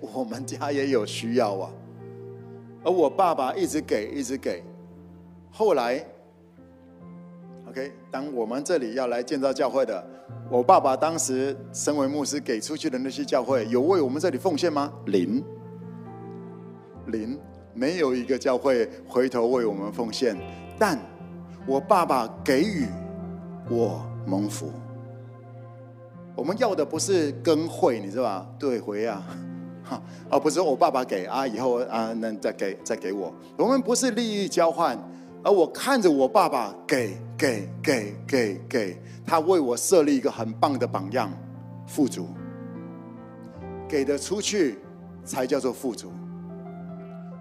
[0.12, 1.70] 我们家也有需要啊。”
[2.84, 4.62] 而我爸爸一直给，一直给。
[5.50, 6.04] 后来
[7.70, 10.06] ，OK，当我们这里要来建造教会的，
[10.50, 14.92] 我爸爸当时身为牧师给出去的那些教会，有为我们这里奉献吗？
[15.06, 15.42] 零，
[17.06, 17.38] 零，
[17.72, 20.36] 没有一个教会回头为我们奉献，
[20.78, 20.98] 但。
[21.66, 22.86] 我爸爸给予
[23.68, 24.70] 我蒙福。
[26.34, 28.46] 我们要的不是跟会，你知道吧？
[28.58, 29.22] 对回啊，
[29.84, 33.32] 哈， 而不是我爸爸给啊，以后啊，那再给再给我。
[33.56, 34.98] 我们不是利益交换，
[35.42, 41.30] 而我看着我爸爸给给给给给，他为我设立一个很棒的榜样，
[41.86, 42.26] 富足。
[43.86, 44.78] 给的出去
[45.24, 46.10] 才叫做富足，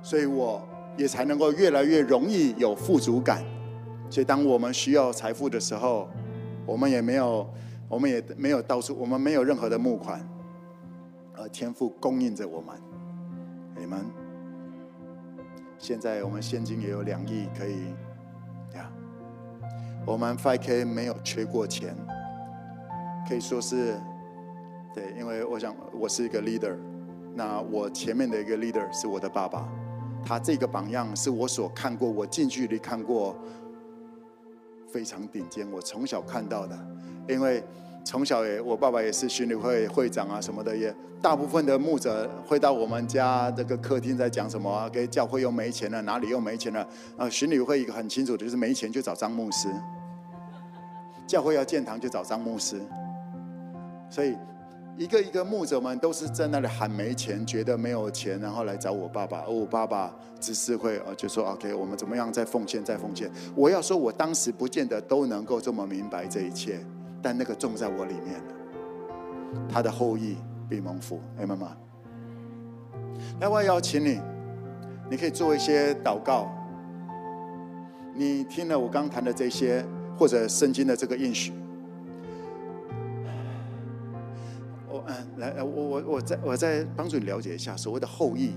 [0.02, 0.62] 所以我
[0.98, 3.44] 也才能够越来越容易有富足感。
[4.10, 6.10] 所以，当我们需要财富的时候，
[6.66, 7.48] 我们也没有，
[7.88, 10.20] 我们也没有到处，我们没有任何的募款，
[11.36, 12.76] 而天父供应着我们。
[13.78, 14.04] 你们，
[15.78, 17.90] 现在我们现金也有两亿可以
[18.76, 18.92] 呀。
[20.06, 21.96] 我们 5K 没有缺过钱，
[23.28, 23.96] 可以说是，
[24.96, 26.76] 对，因为我想我是一个 leader，
[27.36, 29.70] 那我前面的一个 leader 是我的爸爸，
[30.26, 33.36] 他这个榜样是我所看过，我近距离看过。
[34.92, 36.78] 非常顶尖，我从小看到的，
[37.28, 37.64] 因为
[38.04, 40.94] 从小也，我爸爸也是巡礼会会长啊，什么的也。
[41.22, 44.88] 大部分的牧者会到我们家这个客厅在讲什么啊？
[44.88, 46.88] 给教会又没钱了，哪里又没钱了？
[47.18, 49.68] 啊，巡礼会一个很清楚的就是没钱就找张牧师，
[51.28, 52.82] 教会要建堂就找张牧师。
[54.10, 54.34] 所以
[54.98, 59.42] 一个一个牧者们都是在那里喊没钱，觉得没有钱，然后来找我爸爸。
[59.42, 63.32] 而我爸爸只是会呃就说 OK，我们怎么样再奉献再奉献。
[63.56, 66.80] 我要说我当时不见得都能够这么明白这一切，
[67.22, 68.54] 但那个种在我里面了，
[69.72, 70.36] 他的后裔。
[70.70, 71.76] 必蒙福，哎，妈妈。
[73.40, 74.22] 那我要邀请你，
[75.10, 76.48] 你可以做一些祷告。
[78.14, 79.84] 你听了我刚谈的这些，
[80.16, 81.52] 或者圣经的这个应许，
[85.10, 88.54] 嗯，来，我我我再我再帮助你了解一下所谓的后裔。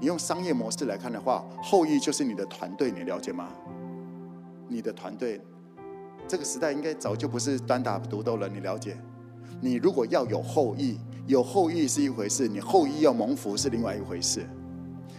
[0.00, 3.48] 你用商业模式来看的话，后裔就是你的团队，你了解吗？
[4.68, 5.40] 你的团队，
[6.26, 8.96] 这个时代应该早就不是单打独斗了，你了解？
[9.60, 10.98] 你如果要有后裔。
[11.26, 14.46] 有后裔是一回事，你后裔要蒙福是另外一回事。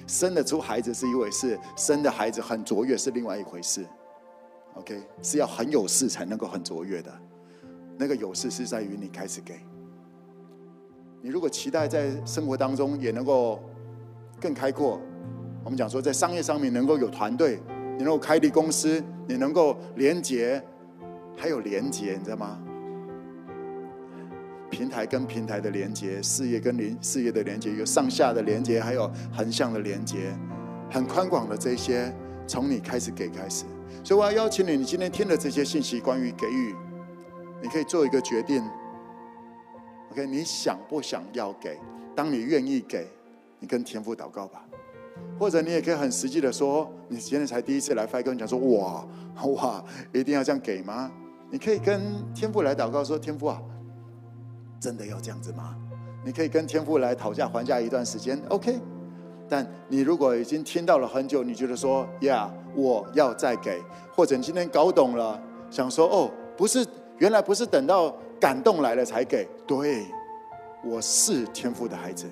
[0.08, 3.86] 生得出孩子是一回事，生的孩子很卓越是另外一回事。
[4.76, 7.12] OK，是要很有势才能够很卓越的。
[7.98, 9.60] 那个有势是在于你开始给。
[11.28, 13.62] 你如果期待在生活当中也能够
[14.40, 14.98] 更开阔，
[15.62, 17.60] 我们讲说在商业上面能够有团队，
[17.98, 20.64] 你能够开立公司，你能够连接，
[21.36, 22.58] 还有连接，你知道吗？
[24.70, 30.34] 平台跟平台的连接，事业跟连事业的连接，有上下的连接，还有横向的连接，
[30.90, 32.10] 很宽广的这些，
[32.48, 33.66] 从你开始给开始。
[34.02, 36.74] 所以我要邀请你，你今天听了这些信息，关于给予，
[37.62, 38.64] 你可以做一个决定。
[40.12, 41.78] OK，你想不想要给？
[42.16, 43.08] 当你愿意给，
[43.60, 44.64] 你跟天父祷告吧。
[45.40, 49.06] 或者你也可以很实际的说，你今天才第一次来 FI 跟你讲说，哇
[49.46, 49.84] 哇，
[50.14, 51.12] 一定要这样给吗？
[51.50, 52.02] 你可以跟
[52.34, 53.62] 天父来祷告说，天父啊。
[54.80, 55.76] 真的要这样子吗？
[56.24, 58.80] 你可以跟天父来讨价还价一段时间，OK。
[59.50, 63.82] 但你如果已经听到了很久，你觉得说，Yeah，我要再给，
[64.14, 66.86] 或者你今天搞懂了，想说，哦，不是，
[67.18, 69.48] 原来不是等到感动来了才给。
[69.66, 70.06] 对，
[70.84, 72.26] 我是天父的孩子，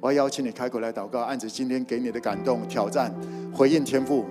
[0.00, 3.14] 我要邀请你开口来祷告，按着今天给你的感动挑战，
[3.54, 4.24] 回应天父，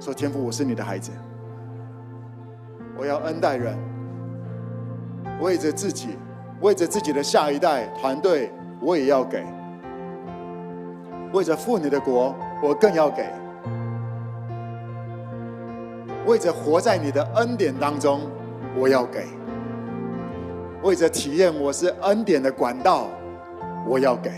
[0.00, 1.10] 说天父，我是你的孩子，
[2.98, 3.76] 我要恩待人，
[5.40, 6.10] 为着自己。
[6.62, 8.50] 为着自己的下一代团队，
[8.80, 9.42] 我也要给；
[11.30, 13.24] 为着父你的国，我更要给；
[16.24, 18.22] 为着活在你的恩典当中，
[18.74, 19.26] 我要给；
[20.86, 23.08] 为着体验我是恩典的管道，
[23.88, 24.30] 我要给。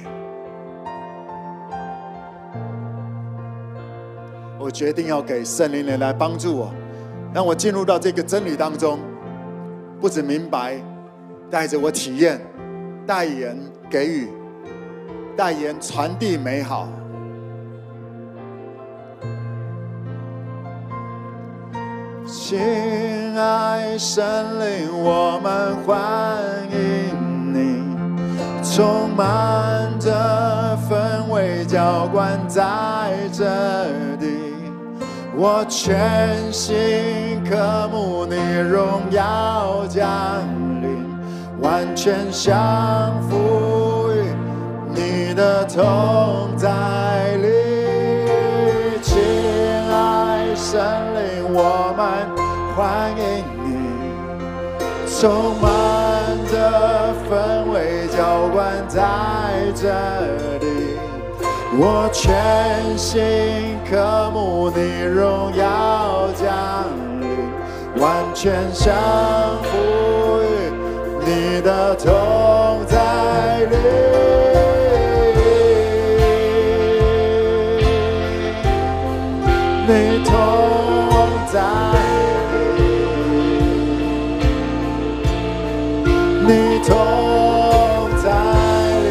[4.59, 6.73] 我决定要给圣灵人来帮助我，
[7.35, 8.99] 让我进入到这个真理当中，
[10.01, 10.81] 不止明白。
[11.51, 12.41] 带着我体验，
[13.07, 13.55] 代言
[13.91, 14.29] 给予，
[15.37, 16.89] 代言传递美好。
[22.31, 22.59] 亲
[23.39, 24.23] 爱神
[24.61, 26.39] 灵，我们欢
[26.71, 27.83] 迎你，
[28.63, 32.61] 充满着氛围浇灌在
[33.33, 33.47] 这
[34.21, 34.53] 里，
[35.35, 40.05] 我全心渴慕你荣耀降
[40.83, 41.19] 临
[41.63, 44.23] 完全降服于
[44.95, 47.49] 你的同在里，
[50.69, 50.77] 爱圣
[51.15, 52.05] 灵，我们
[52.77, 53.23] 欢迎
[53.65, 53.67] 你，
[55.09, 55.67] 充满
[56.47, 56.55] 着
[57.25, 59.01] 氛围浇灌在
[59.75, 59.89] 这
[60.61, 60.99] 里，
[61.79, 66.85] 我全心渴慕你荣耀降
[67.19, 67.27] 临，
[68.03, 68.93] 完全相
[69.63, 70.45] 服于。
[71.25, 73.77] 你的同在里，
[86.89, 86.97] 同
[88.23, 88.27] 在
[89.05, 89.07] 里，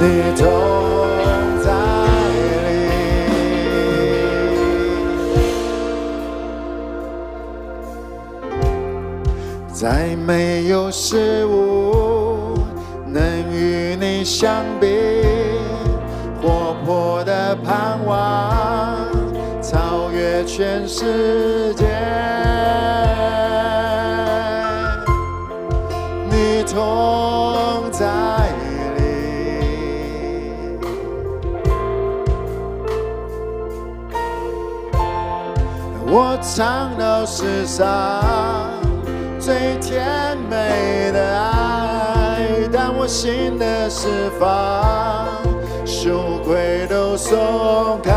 [0.00, 0.04] 你
[0.36, 0.44] 同。
[9.72, 12.56] 再没有事物
[13.06, 13.22] 能
[13.52, 14.86] 与你相比，
[16.40, 18.96] 活泼的盼望
[19.62, 21.84] 超越全世界。
[26.66, 28.04] 同在
[28.96, 29.02] 里，
[36.06, 38.20] 我尝到世上
[39.38, 44.08] 最甜美的爱，当我心的释
[44.38, 45.26] 放，
[45.84, 48.12] 羞愧都松开。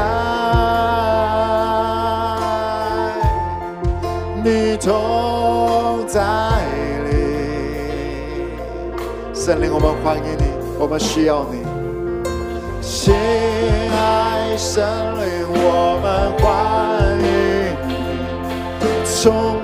[4.44, 6.20] 你同在，
[9.50, 10.44] 圣灵，我们欢迎你，
[10.78, 11.64] 我们需要你。
[12.84, 13.16] 亲
[13.92, 14.86] 爱圣
[15.20, 17.92] 灵，我们欢迎你，
[19.04, 19.59] 从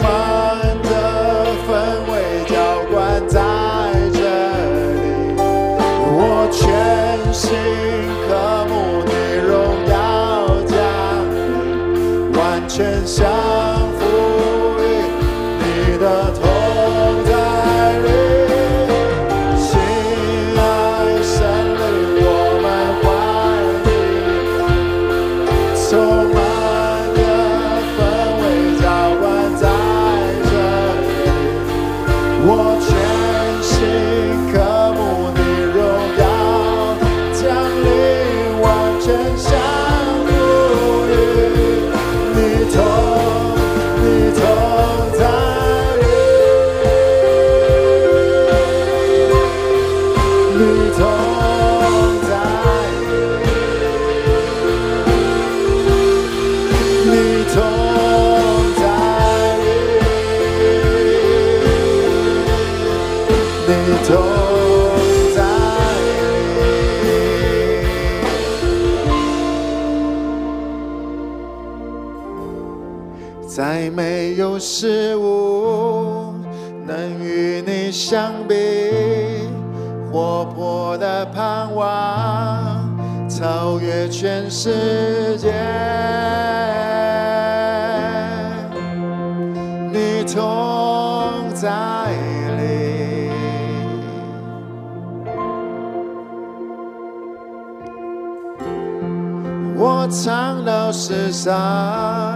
[73.76, 76.34] 再没有事物
[76.88, 78.56] 能与你相比，
[80.10, 82.90] 活泼的盼望
[83.30, 85.52] 超越全世界。
[89.92, 92.14] 你同在
[92.58, 93.30] 里，
[99.76, 102.35] 我尝到世上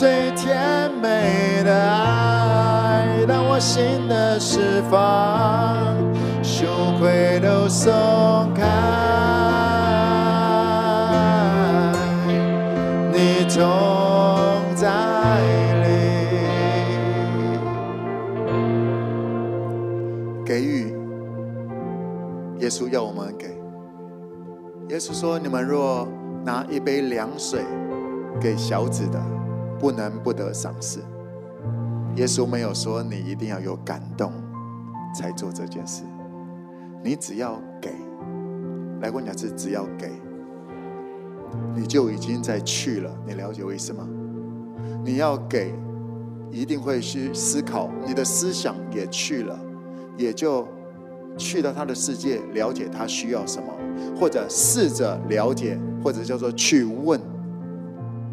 [0.00, 0.90] 最甜。
[1.02, 5.94] 美的爱，当我心的释放，
[6.42, 6.66] 羞
[6.98, 7.92] 愧都松
[8.54, 8.64] 开。
[13.12, 14.88] 你同在
[15.82, 15.88] 里，
[20.46, 20.96] 给予。
[22.60, 23.48] 耶稣要我们给。
[24.88, 26.08] 耶稣说：“你们若
[26.42, 27.60] 拿一杯凉水
[28.40, 29.20] 给小子的。”
[29.80, 31.00] 不能不得赏识。
[32.16, 34.32] 耶稣没有说你一定要有感动
[35.14, 36.02] 才做这件事，
[37.02, 37.90] 你只要给，
[39.00, 40.10] 来过两次，只要给，
[41.74, 43.10] 你就已经在去了。
[43.26, 44.06] 你了解我意思吗？
[45.04, 45.72] 你要给，
[46.50, 49.58] 一定会去思考，你的思想也去了，
[50.16, 50.66] 也就
[51.38, 53.72] 去到他的世界，了解他需要什么，
[54.18, 57.20] 或者试着了解，或者叫做去问，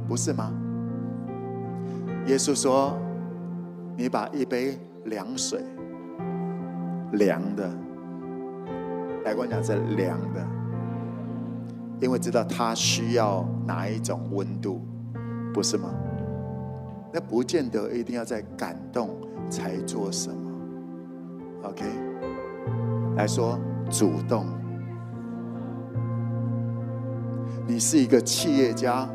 [0.08, 0.52] 不是吗？
[2.28, 2.94] 耶稣说
[3.96, 5.64] ：“你把一杯凉水，
[7.14, 7.66] 凉的，
[9.24, 10.46] 来跟我讲是凉的，
[12.02, 14.82] 因为知道他需要哪一种温度，
[15.54, 15.90] 不是吗？
[17.14, 19.10] 那不见得一定要在感动
[19.50, 20.52] 才做什么。
[21.64, 21.86] OK，
[23.16, 23.58] 来说
[23.90, 24.46] 主动。
[27.66, 29.08] 你是一个企业家，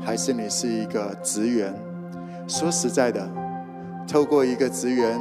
[0.00, 1.74] 还是你是一个职员？”
[2.46, 3.28] 说实在的，
[4.06, 5.18] 透过一个职员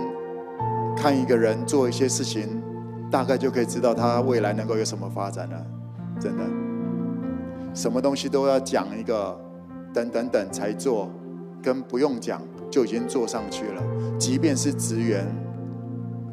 [0.98, 2.62] 看一个人做一些事情，
[3.10, 5.66] 大概就可以知道他未来能够有什么发展了。
[6.20, 6.44] 真的，
[7.74, 9.40] 什么东西都要讲一个
[9.94, 11.10] 等等等才做，
[11.62, 13.82] 跟不用讲就已经做上去了。
[14.20, 15.26] 即便是职员，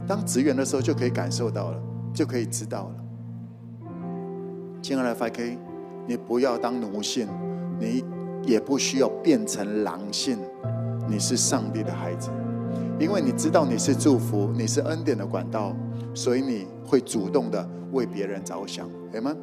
[0.07, 1.81] 当职员的时候就可以感受到了，
[2.13, 2.95] 就可以知道了。
[4.83, 5.57] 亲爱的 FK，
[6.07, 7.29] 你不要当奴性，
[7.79, 8.05] 你
[8.43, 10.39] 也不需要变成狼性。
[11.09, 12.31] 你是上帝的孩子，
[13.01, 15.75] 因为你知道你是祝福，你是恩典的管道，
[16.15, 19.35] 所以你会主动的为别人着想，对吗？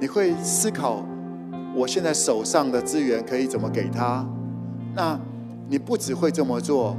[0.00, 1.04] 你会思考，
[1.76, 4.26] 我现在手上的资源可以怎么给他？
[4.94, 5.18] 那
[5.68, 6.96] 你不只会这么做，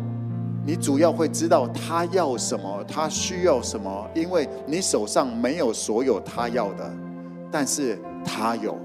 [0.66, 6.90] 你主要会知道他要什么，他需要什么，因为你手上没有所有他要的，
[7.52, 8.78] 但是他有。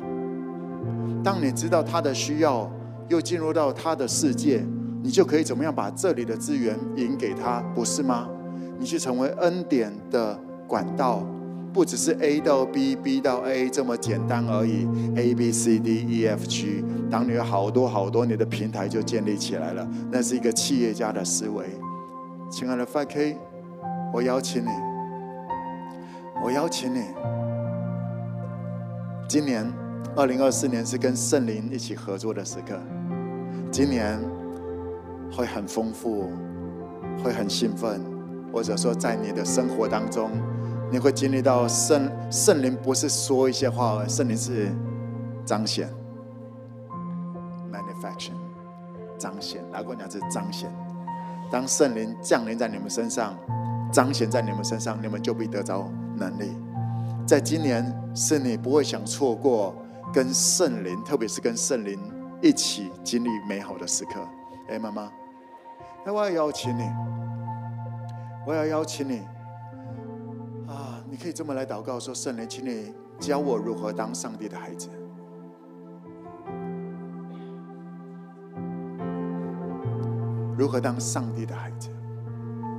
[1.22, 2.70] 当你知道他的需要，
[3.08, 4.64] 又进入到他的世界。
[5.06, 8.28] 你就可以怎么样把这里的资源引给他，不是吗？
[8.76, 10.36] 你去成为恩典的
[10.66, 11.24] 管道，
[11.72, 14.88] 不只是 A 到 B，B 到 A 这么简单而已。
[15.14, 19.88] A B C D E F G，当你有好多好多，你的平台就建立起来了。
[20.10, 21.66] 那是一个企业家的思维。
[22.50, 23.36] 亲爱的 5K，
[24.12, 24.70] 我邀请你，
[26.44, 27.04] 我邀请你，
[29.28, 29.72] 今年
[30.16, 32.76] 二零二四年是跟圣灵一起合作的时刻。
[33.70, 34.18] 今年
[35.30, 36.30] 会很丰富，
[37.22, 38.00] 会很兴奋，
[38.52, 40.30] 或者说在你的生活当中，
[40.90, 44.68] 你会经历到圣圣灵不是说一些话，圣灵是
[45.44, 45.88] 彰显
[47.72, 48.32] ，manifestation，
[49.18, 49.62] 彰显。
[49.72, 50.70] 哪个讲是彰显？
[51.50, 53.36] 当圣灵降临在你们身上，
[53.92, 56.56] 彰显在你们身上，你们就必得着能力。
[57.26, 59.74] 在今年是你不会想错过
[60.12, 61.98] 跟圣灵，特别是跟圣灵
[62.40, 64.20] 一起经历美好的时刻。
[64.68, 65.10] 哎，妈妈，
[66.04, 66.82] 那我要邀请你，
[68.46, 69.20] 我要邀请你。
[70.68, 74.88] 啊你可以这么来祷告说：“圣灵，请你教我如何当上帝的孩子，
[80.58, 81.88] 如何当上帝的孩子。”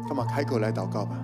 [0.10, 1.16] 那么开口来祷告吧？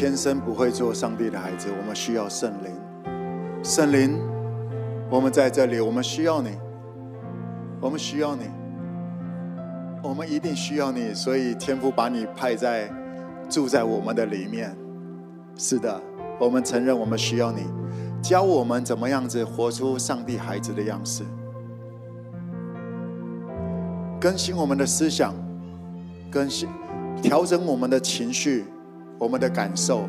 [0.00, 2.72] 天生不会做上帝的孩子，我们需要圣灵。
[3.62, 4.18] 圣灵，
[5.10, 6.52] 我们在这里，我们需要你，
[7.82, 8.44] 我们需要你，
[10.02, 11.12] 我们一定需要你。
[11.12, 12.90] 所以天父把你派在
[13.50, 14.74] 住在我们的里面。
[15.54, 16.00] 是的，
[16.38, 17.66] 我们承认我们需要你，
[18.22, 21.24] 教我们怎么样子活出上帝孩子的样式，
[24.18, 25.34] 更新我们的思想，
[26.30, 26.70] 更新
[27.20, 28.64] 调整我们的情绪。
[29.20, 30.08] 我们的感受，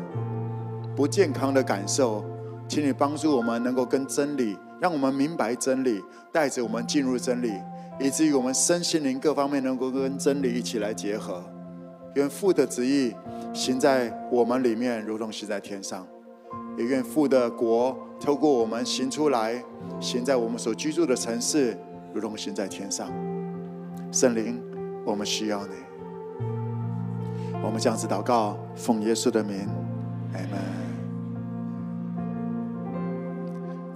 [0.96, 2.24] 不健康的感受，
[2.66, 6.02] 请你帮助我们能够跟真理，让我们明白真理，
[6.32, 7.52] 带着我们进入真理，
[8.00, 11.44] 以至于我们身心灵各方面能够跟真理一起来结合。
[12.14, 13.14] 愿父的旨意
[13.52, 16.06] 行在我们里面，如同行在天上；
[16.78, 19.62] 也愿父的国透过我们行出来，
[20.00, 21.76] 行在我们所居住的城市，
[22.14, 23.10] 如同行在天上。
[24.10, 24.58] 圣灵，
[25.04, 25.91] 我们需要你。
[27.64, 29.68] 我们这样子祷告，奉耶稣的名，
[30.34, 30.60] 阿门。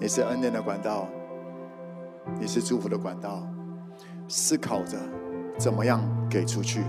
[0.01, 1.09] 你是恩典的管道，
[2.41, 3.43] 你是祝福的管道。
[4.29, 4.97] 思考着
[5.59, 6.01] 怎么样
[6.31, 6.85] 给出去，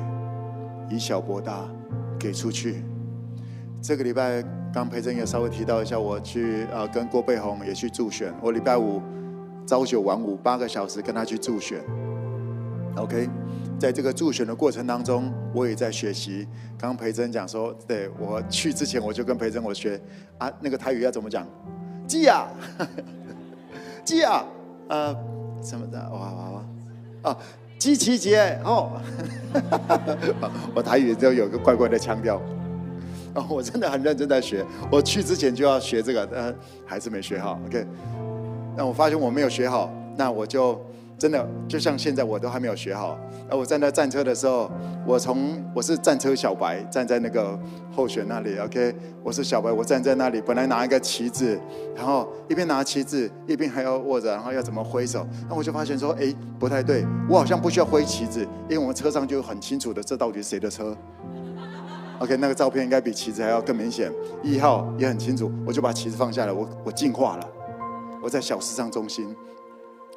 [0.87, 1.65] 以小博大，
[2.19, 2.83] 给出去。
[3.81, 8.31] 这个礼拜刚培珍也稍微提到一下，我去呃跟郭贝红也去助选。
[8.39, 9.01] 我礼拜五
[9.65, 11.81] 朝九晚五八个小时跟他去助选。
[12.97, 13.29] OK。
[13.79, 16.47] 在这个助选的过程当中，我也在学习。
[16.79, 20.01] 刚刚培珍讲说，对，我去之前我就跟培珍我学
[20.39, 21.45] 啊，那个台语要怎么讲？
[22.07, 22.47] 记啊，
[24.03, 24.43] 记呀，
[24.87, 25.15] 呃，
[25.61, 25.99] 什么的？
[26.09, 26.65] 哇哇哇！
[27.29, 27.37] 啊，
[27.77, 28.99] 鸡奇杰哦，
[30.73, 32.41] 我台语就有个怪怪的腔调。
[33.47, 34.65] 我真的很认真在学。
[34.91, 37.59] 我去之前就要学这个，但还是没学好。
[37.67, 37.85] OK，
[38.75, 40.83] 那我发现我没有学好，那我就。
[41.17, 43.17] 真的就像现在，我都还没有学好。
[43.49, 44.69] 而我站在战车的时候，
[45.05, 47.57] 我从我是战车小白，站在那个
[47.91, 48.57] 候选那里。
[48.59, 48.93] OK，
[49.23, 51.59] 我是小白，我站在那里，本来拿一个旗子，
[51.95, 55.25] 然后一边拿旗子，一边还要握着，然后要怎么挥手？
[55.49, 60.95] 那我就发现说，哎，不太对，我好像不需要挥旗子，因为我们车上就很清楚的，这到底是谁的车
[62.19, 64.11] ？OK，那个照片应该比旗子还要更明显，
[64.43, 67.49] 一号也很清楚，我就把旗子放下来，我我进化了，
[68.21, 69.35] 我在小时尚中心。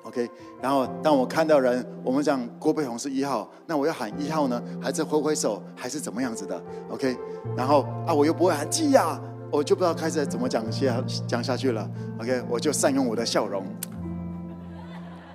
[0.05, 0.29] OK，
[0.63, 7.17] 然后当我看到人，我们讲郭贝红是一号，那我要喊一号呢，还是挥挥手，还是怎么样子的？OK，
[7.57, 9.21] 然后啊，我又不会喊记呀，
[9.53, 11.89] 我就不知道开始怎么讲下讲下去了。
[12.19, 13.65] OK，我就善用我的笑容。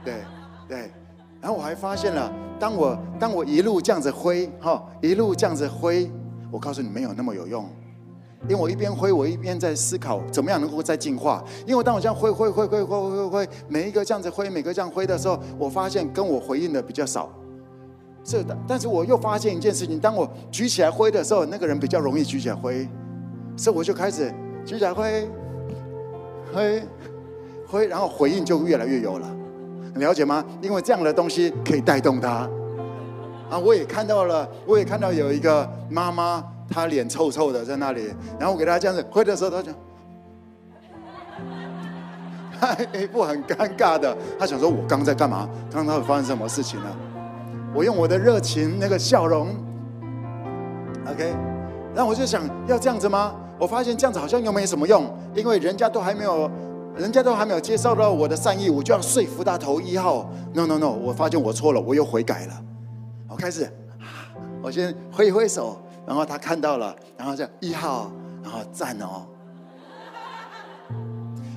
[0.04, 0.16] 对
[0.68, 0.92] 对，
[1.40, 6.12] 然后我还发现了，当我当我一路这样子挥，哈，一路这样子挥，
[6.52, 7.70] 我告诉你没有那么有用。
[8.48, 11.44] 因为我一边挥，我一边在思考怎么样能够再进化。
[11.66, 17.30] 因为当我这样挥挥挥挥挥挥挥，每一个这样子挥，每个这样挥的时候，我发现跟我回应的比较少。
[18.24, 22.88] 是的，但是我又发现一件事情：当我举起来挥的时候，那个人比较容易举起来挥，
[23.56, 24.34] 所以我就开始
[24.66, 25.28] 举起来挥，
[26.54, 26.84] 挥，
[27.68, 29.28] 挥，然后回应就越来越有了。
[29.96, 30.44] 你了解吗？
[30.62, 32.50] 因为这样的东西可以带动他。
[33.50, 36.44] 啊，我也看到了，我也看到有一个妈妈。
[36.70, 39.72] 他脸臭臭的在那里，然后我给他这样子挥的时候，他就
[43.00, 45.48] 一副很尴尬的，他想说：“我刚在干嘛？
[45.72, 46.98] 刚刚发生什么事情了？”
[47.76, 49.50] 我用我的热情，那个笑容
[51.12, 51.34] ，OK，
[51.94, 53.36] 然后我就想要这样子吗？
[53.60, 56.50] 我发现这样子好像又没什么用，因为人家都还没有，
[56.96, 60.30] 人家都还没有接受到我的善意，我就要说服他投一号。
[60.54, 62.54] No No No，我发现我错了，我又悔改了。
[63.28, 63.70] 我开始，
[64.64, 68.12] 我先挥一挥手，然后他看到了，然后就一号，
[68.44, 69.26] 然后赞哦。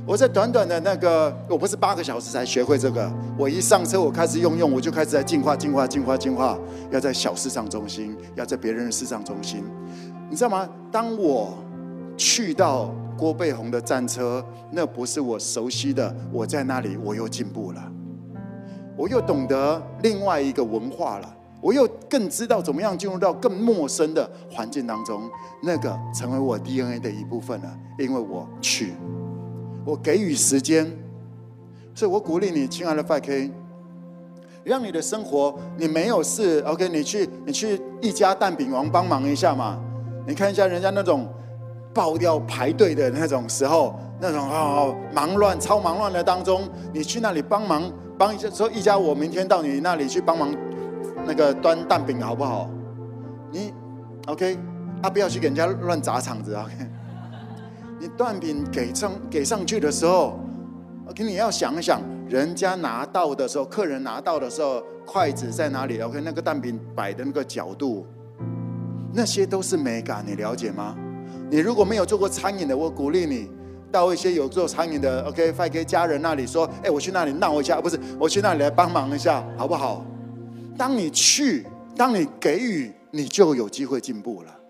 [0.06, 3.12] 我在短短的那个，我不是八个小时才学会这个。
[3.36, 6.58] 我一上车，我开始用用，我就开始在进化、进化、进化、进化。
[6.90, 9.62] 要在小市场中心，要在别人的市场中心，
[10.30, 10.66] 你知道吗？
[10.90, 11.58] 当我
[12.16, 17.92] 去到郭背红的战车，那不是我熟悉的，我在那里，我又进步了，
[18.96, 25.28] 我又懂得另外一个文化了，我又更知道怎么样进入到更陌生的环境当中，
[25.62, 28.94] 那个成为我 DNA 的一部分了，因为我去。
[29.84, 30.86] 我给予时间，
[31.94, 33.50] 所以我鼓励你，亲爱的 FK，
[34.62, 39.80] 让你的生活，你没有事，OK，你去你去一家蛋饼王帮忙一下嘛。
[40.26, 41.26] 你看一下人家那种
[41.94, 50.54] 爆掉排队的那种时候，那种哦忙乱超忙乱的当中，你去那里帮忙帮一下，说一家我明天到你那里去帮忙
[51.28, 52.70] 那个端蛋饼好不好？
[53.52, 53.74] 你
[54.26, 54.58] OK
[55.02, 56.72] 啊，不要去给人家乱砸场子，OK。
[58.00, 60.40] 你蛋饼给上给上去的时候
[61.06, 68.06] ，OK，你要想一想，人家拿到的时候，客人拿到的时候，筷子在哪里？OK，那个蛋饼摆的那个角度，
[69.12, 70.96] 那些都是美感，你了解吗？
[71.50, 73.50] 你如果没有做过餐饮的，我鼓励你
[73.92, 80.06] 到一些有做餐饮的，OK，发给家人那里说，哎，我去那里闹一下，不是，我去那里来帮忙一下，好不好？
[80.78, 81.66] 当你去，
[81.96, 84.60] 当你给予，你就有机会进步了，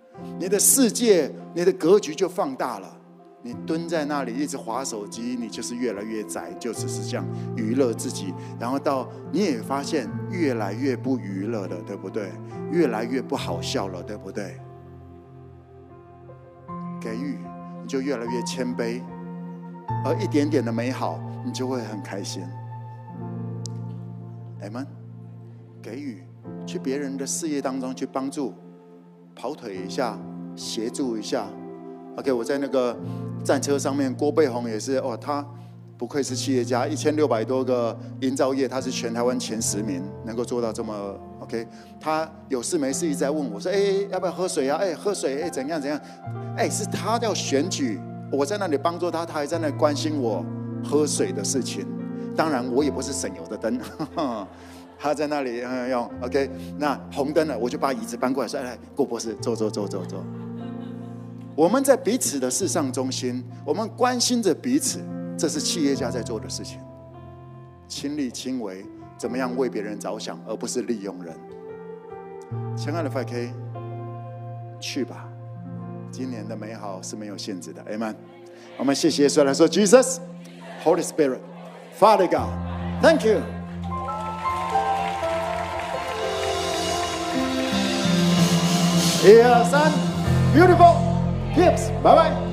[0.41, 2.95] 你的世界，你的格局就放大了。
[3.41, 7.25] 你蹲在那里一直划手机，你就是越来越窄，就只是这样
[7.57, 12.33] 娱乐自己，然后到你也发现越来越不娱乐了，对不对？
[12.73, 14.59] 越来越不好笑了，对不对？
[17.01, 17.39] 给予
[17.81, 19.01] 你就越来越谦卑，
[20.05, 22.43] 而一点点的美好，你就会很开心。
[24.61, 24.85] 阿们，
[25.89, 26.23] 给予
[26.67, 28.53] 去别人的事业当中去帮助，
[29.35, 30.19] 跑腿一下，
[30.55, 31.47] 协助一下。
[32.17, 32.95] OK，我在那个
[33.43, 35.43] 战车上面，郭贝红也是哦，他
[35.97, 41.67] 不愧是企业家，一千六百多个营造业，他是全台湾前十名，能够做到这么 OK。
[41.99, 44.77] 他有事没事一直在问我说：“哎，要不要喝水啊？
[44.79, 45.99] 哎，喝水哎，怎样怎样？
[46.55, 47.99] 哎，是他要选举，
[48.31, 50.45] 我在那里帮助他，他还在那关心我
[50.85, 51.87] 喝水的事情。
[52.37, 53.81] 当然，我也不是省油的灯，
[54.99, 56.51] 他在那里用 OK。
[56.77, 60.25] 那红灯了，我就把椅子搬过来，说：来，郭博士，坐坐坐坐坐。”
[61.55, 65.01] 我们在彼此的事上中心，我们关心着彼此，
[65.37, 66.79] 这是企业家在做的事情。
[67.89, 68.85] 亲力亲为，
[69.17, 71.35] 怎么样为别人着想，而不是利用人。
[72.77, 73.51] 亲爱的 5K，
[74.79, 75.29] 去吧，
[76.13, 77.83] 今年的美好是没有限制的。
[77.91, 78.15] Amen。
[78.77, 80.19] 我们谢谢耶稣来说，Jesus,
[80.85, 81.41] Holy Spirit,
[81.99, 82.55] Father God,
[83.01, 83.58] Thank you。
[89.25, 89.91] 一二三
[90.55, 90.95] ，Beautiful。
[91.55, 92.48] Tips，拜拜。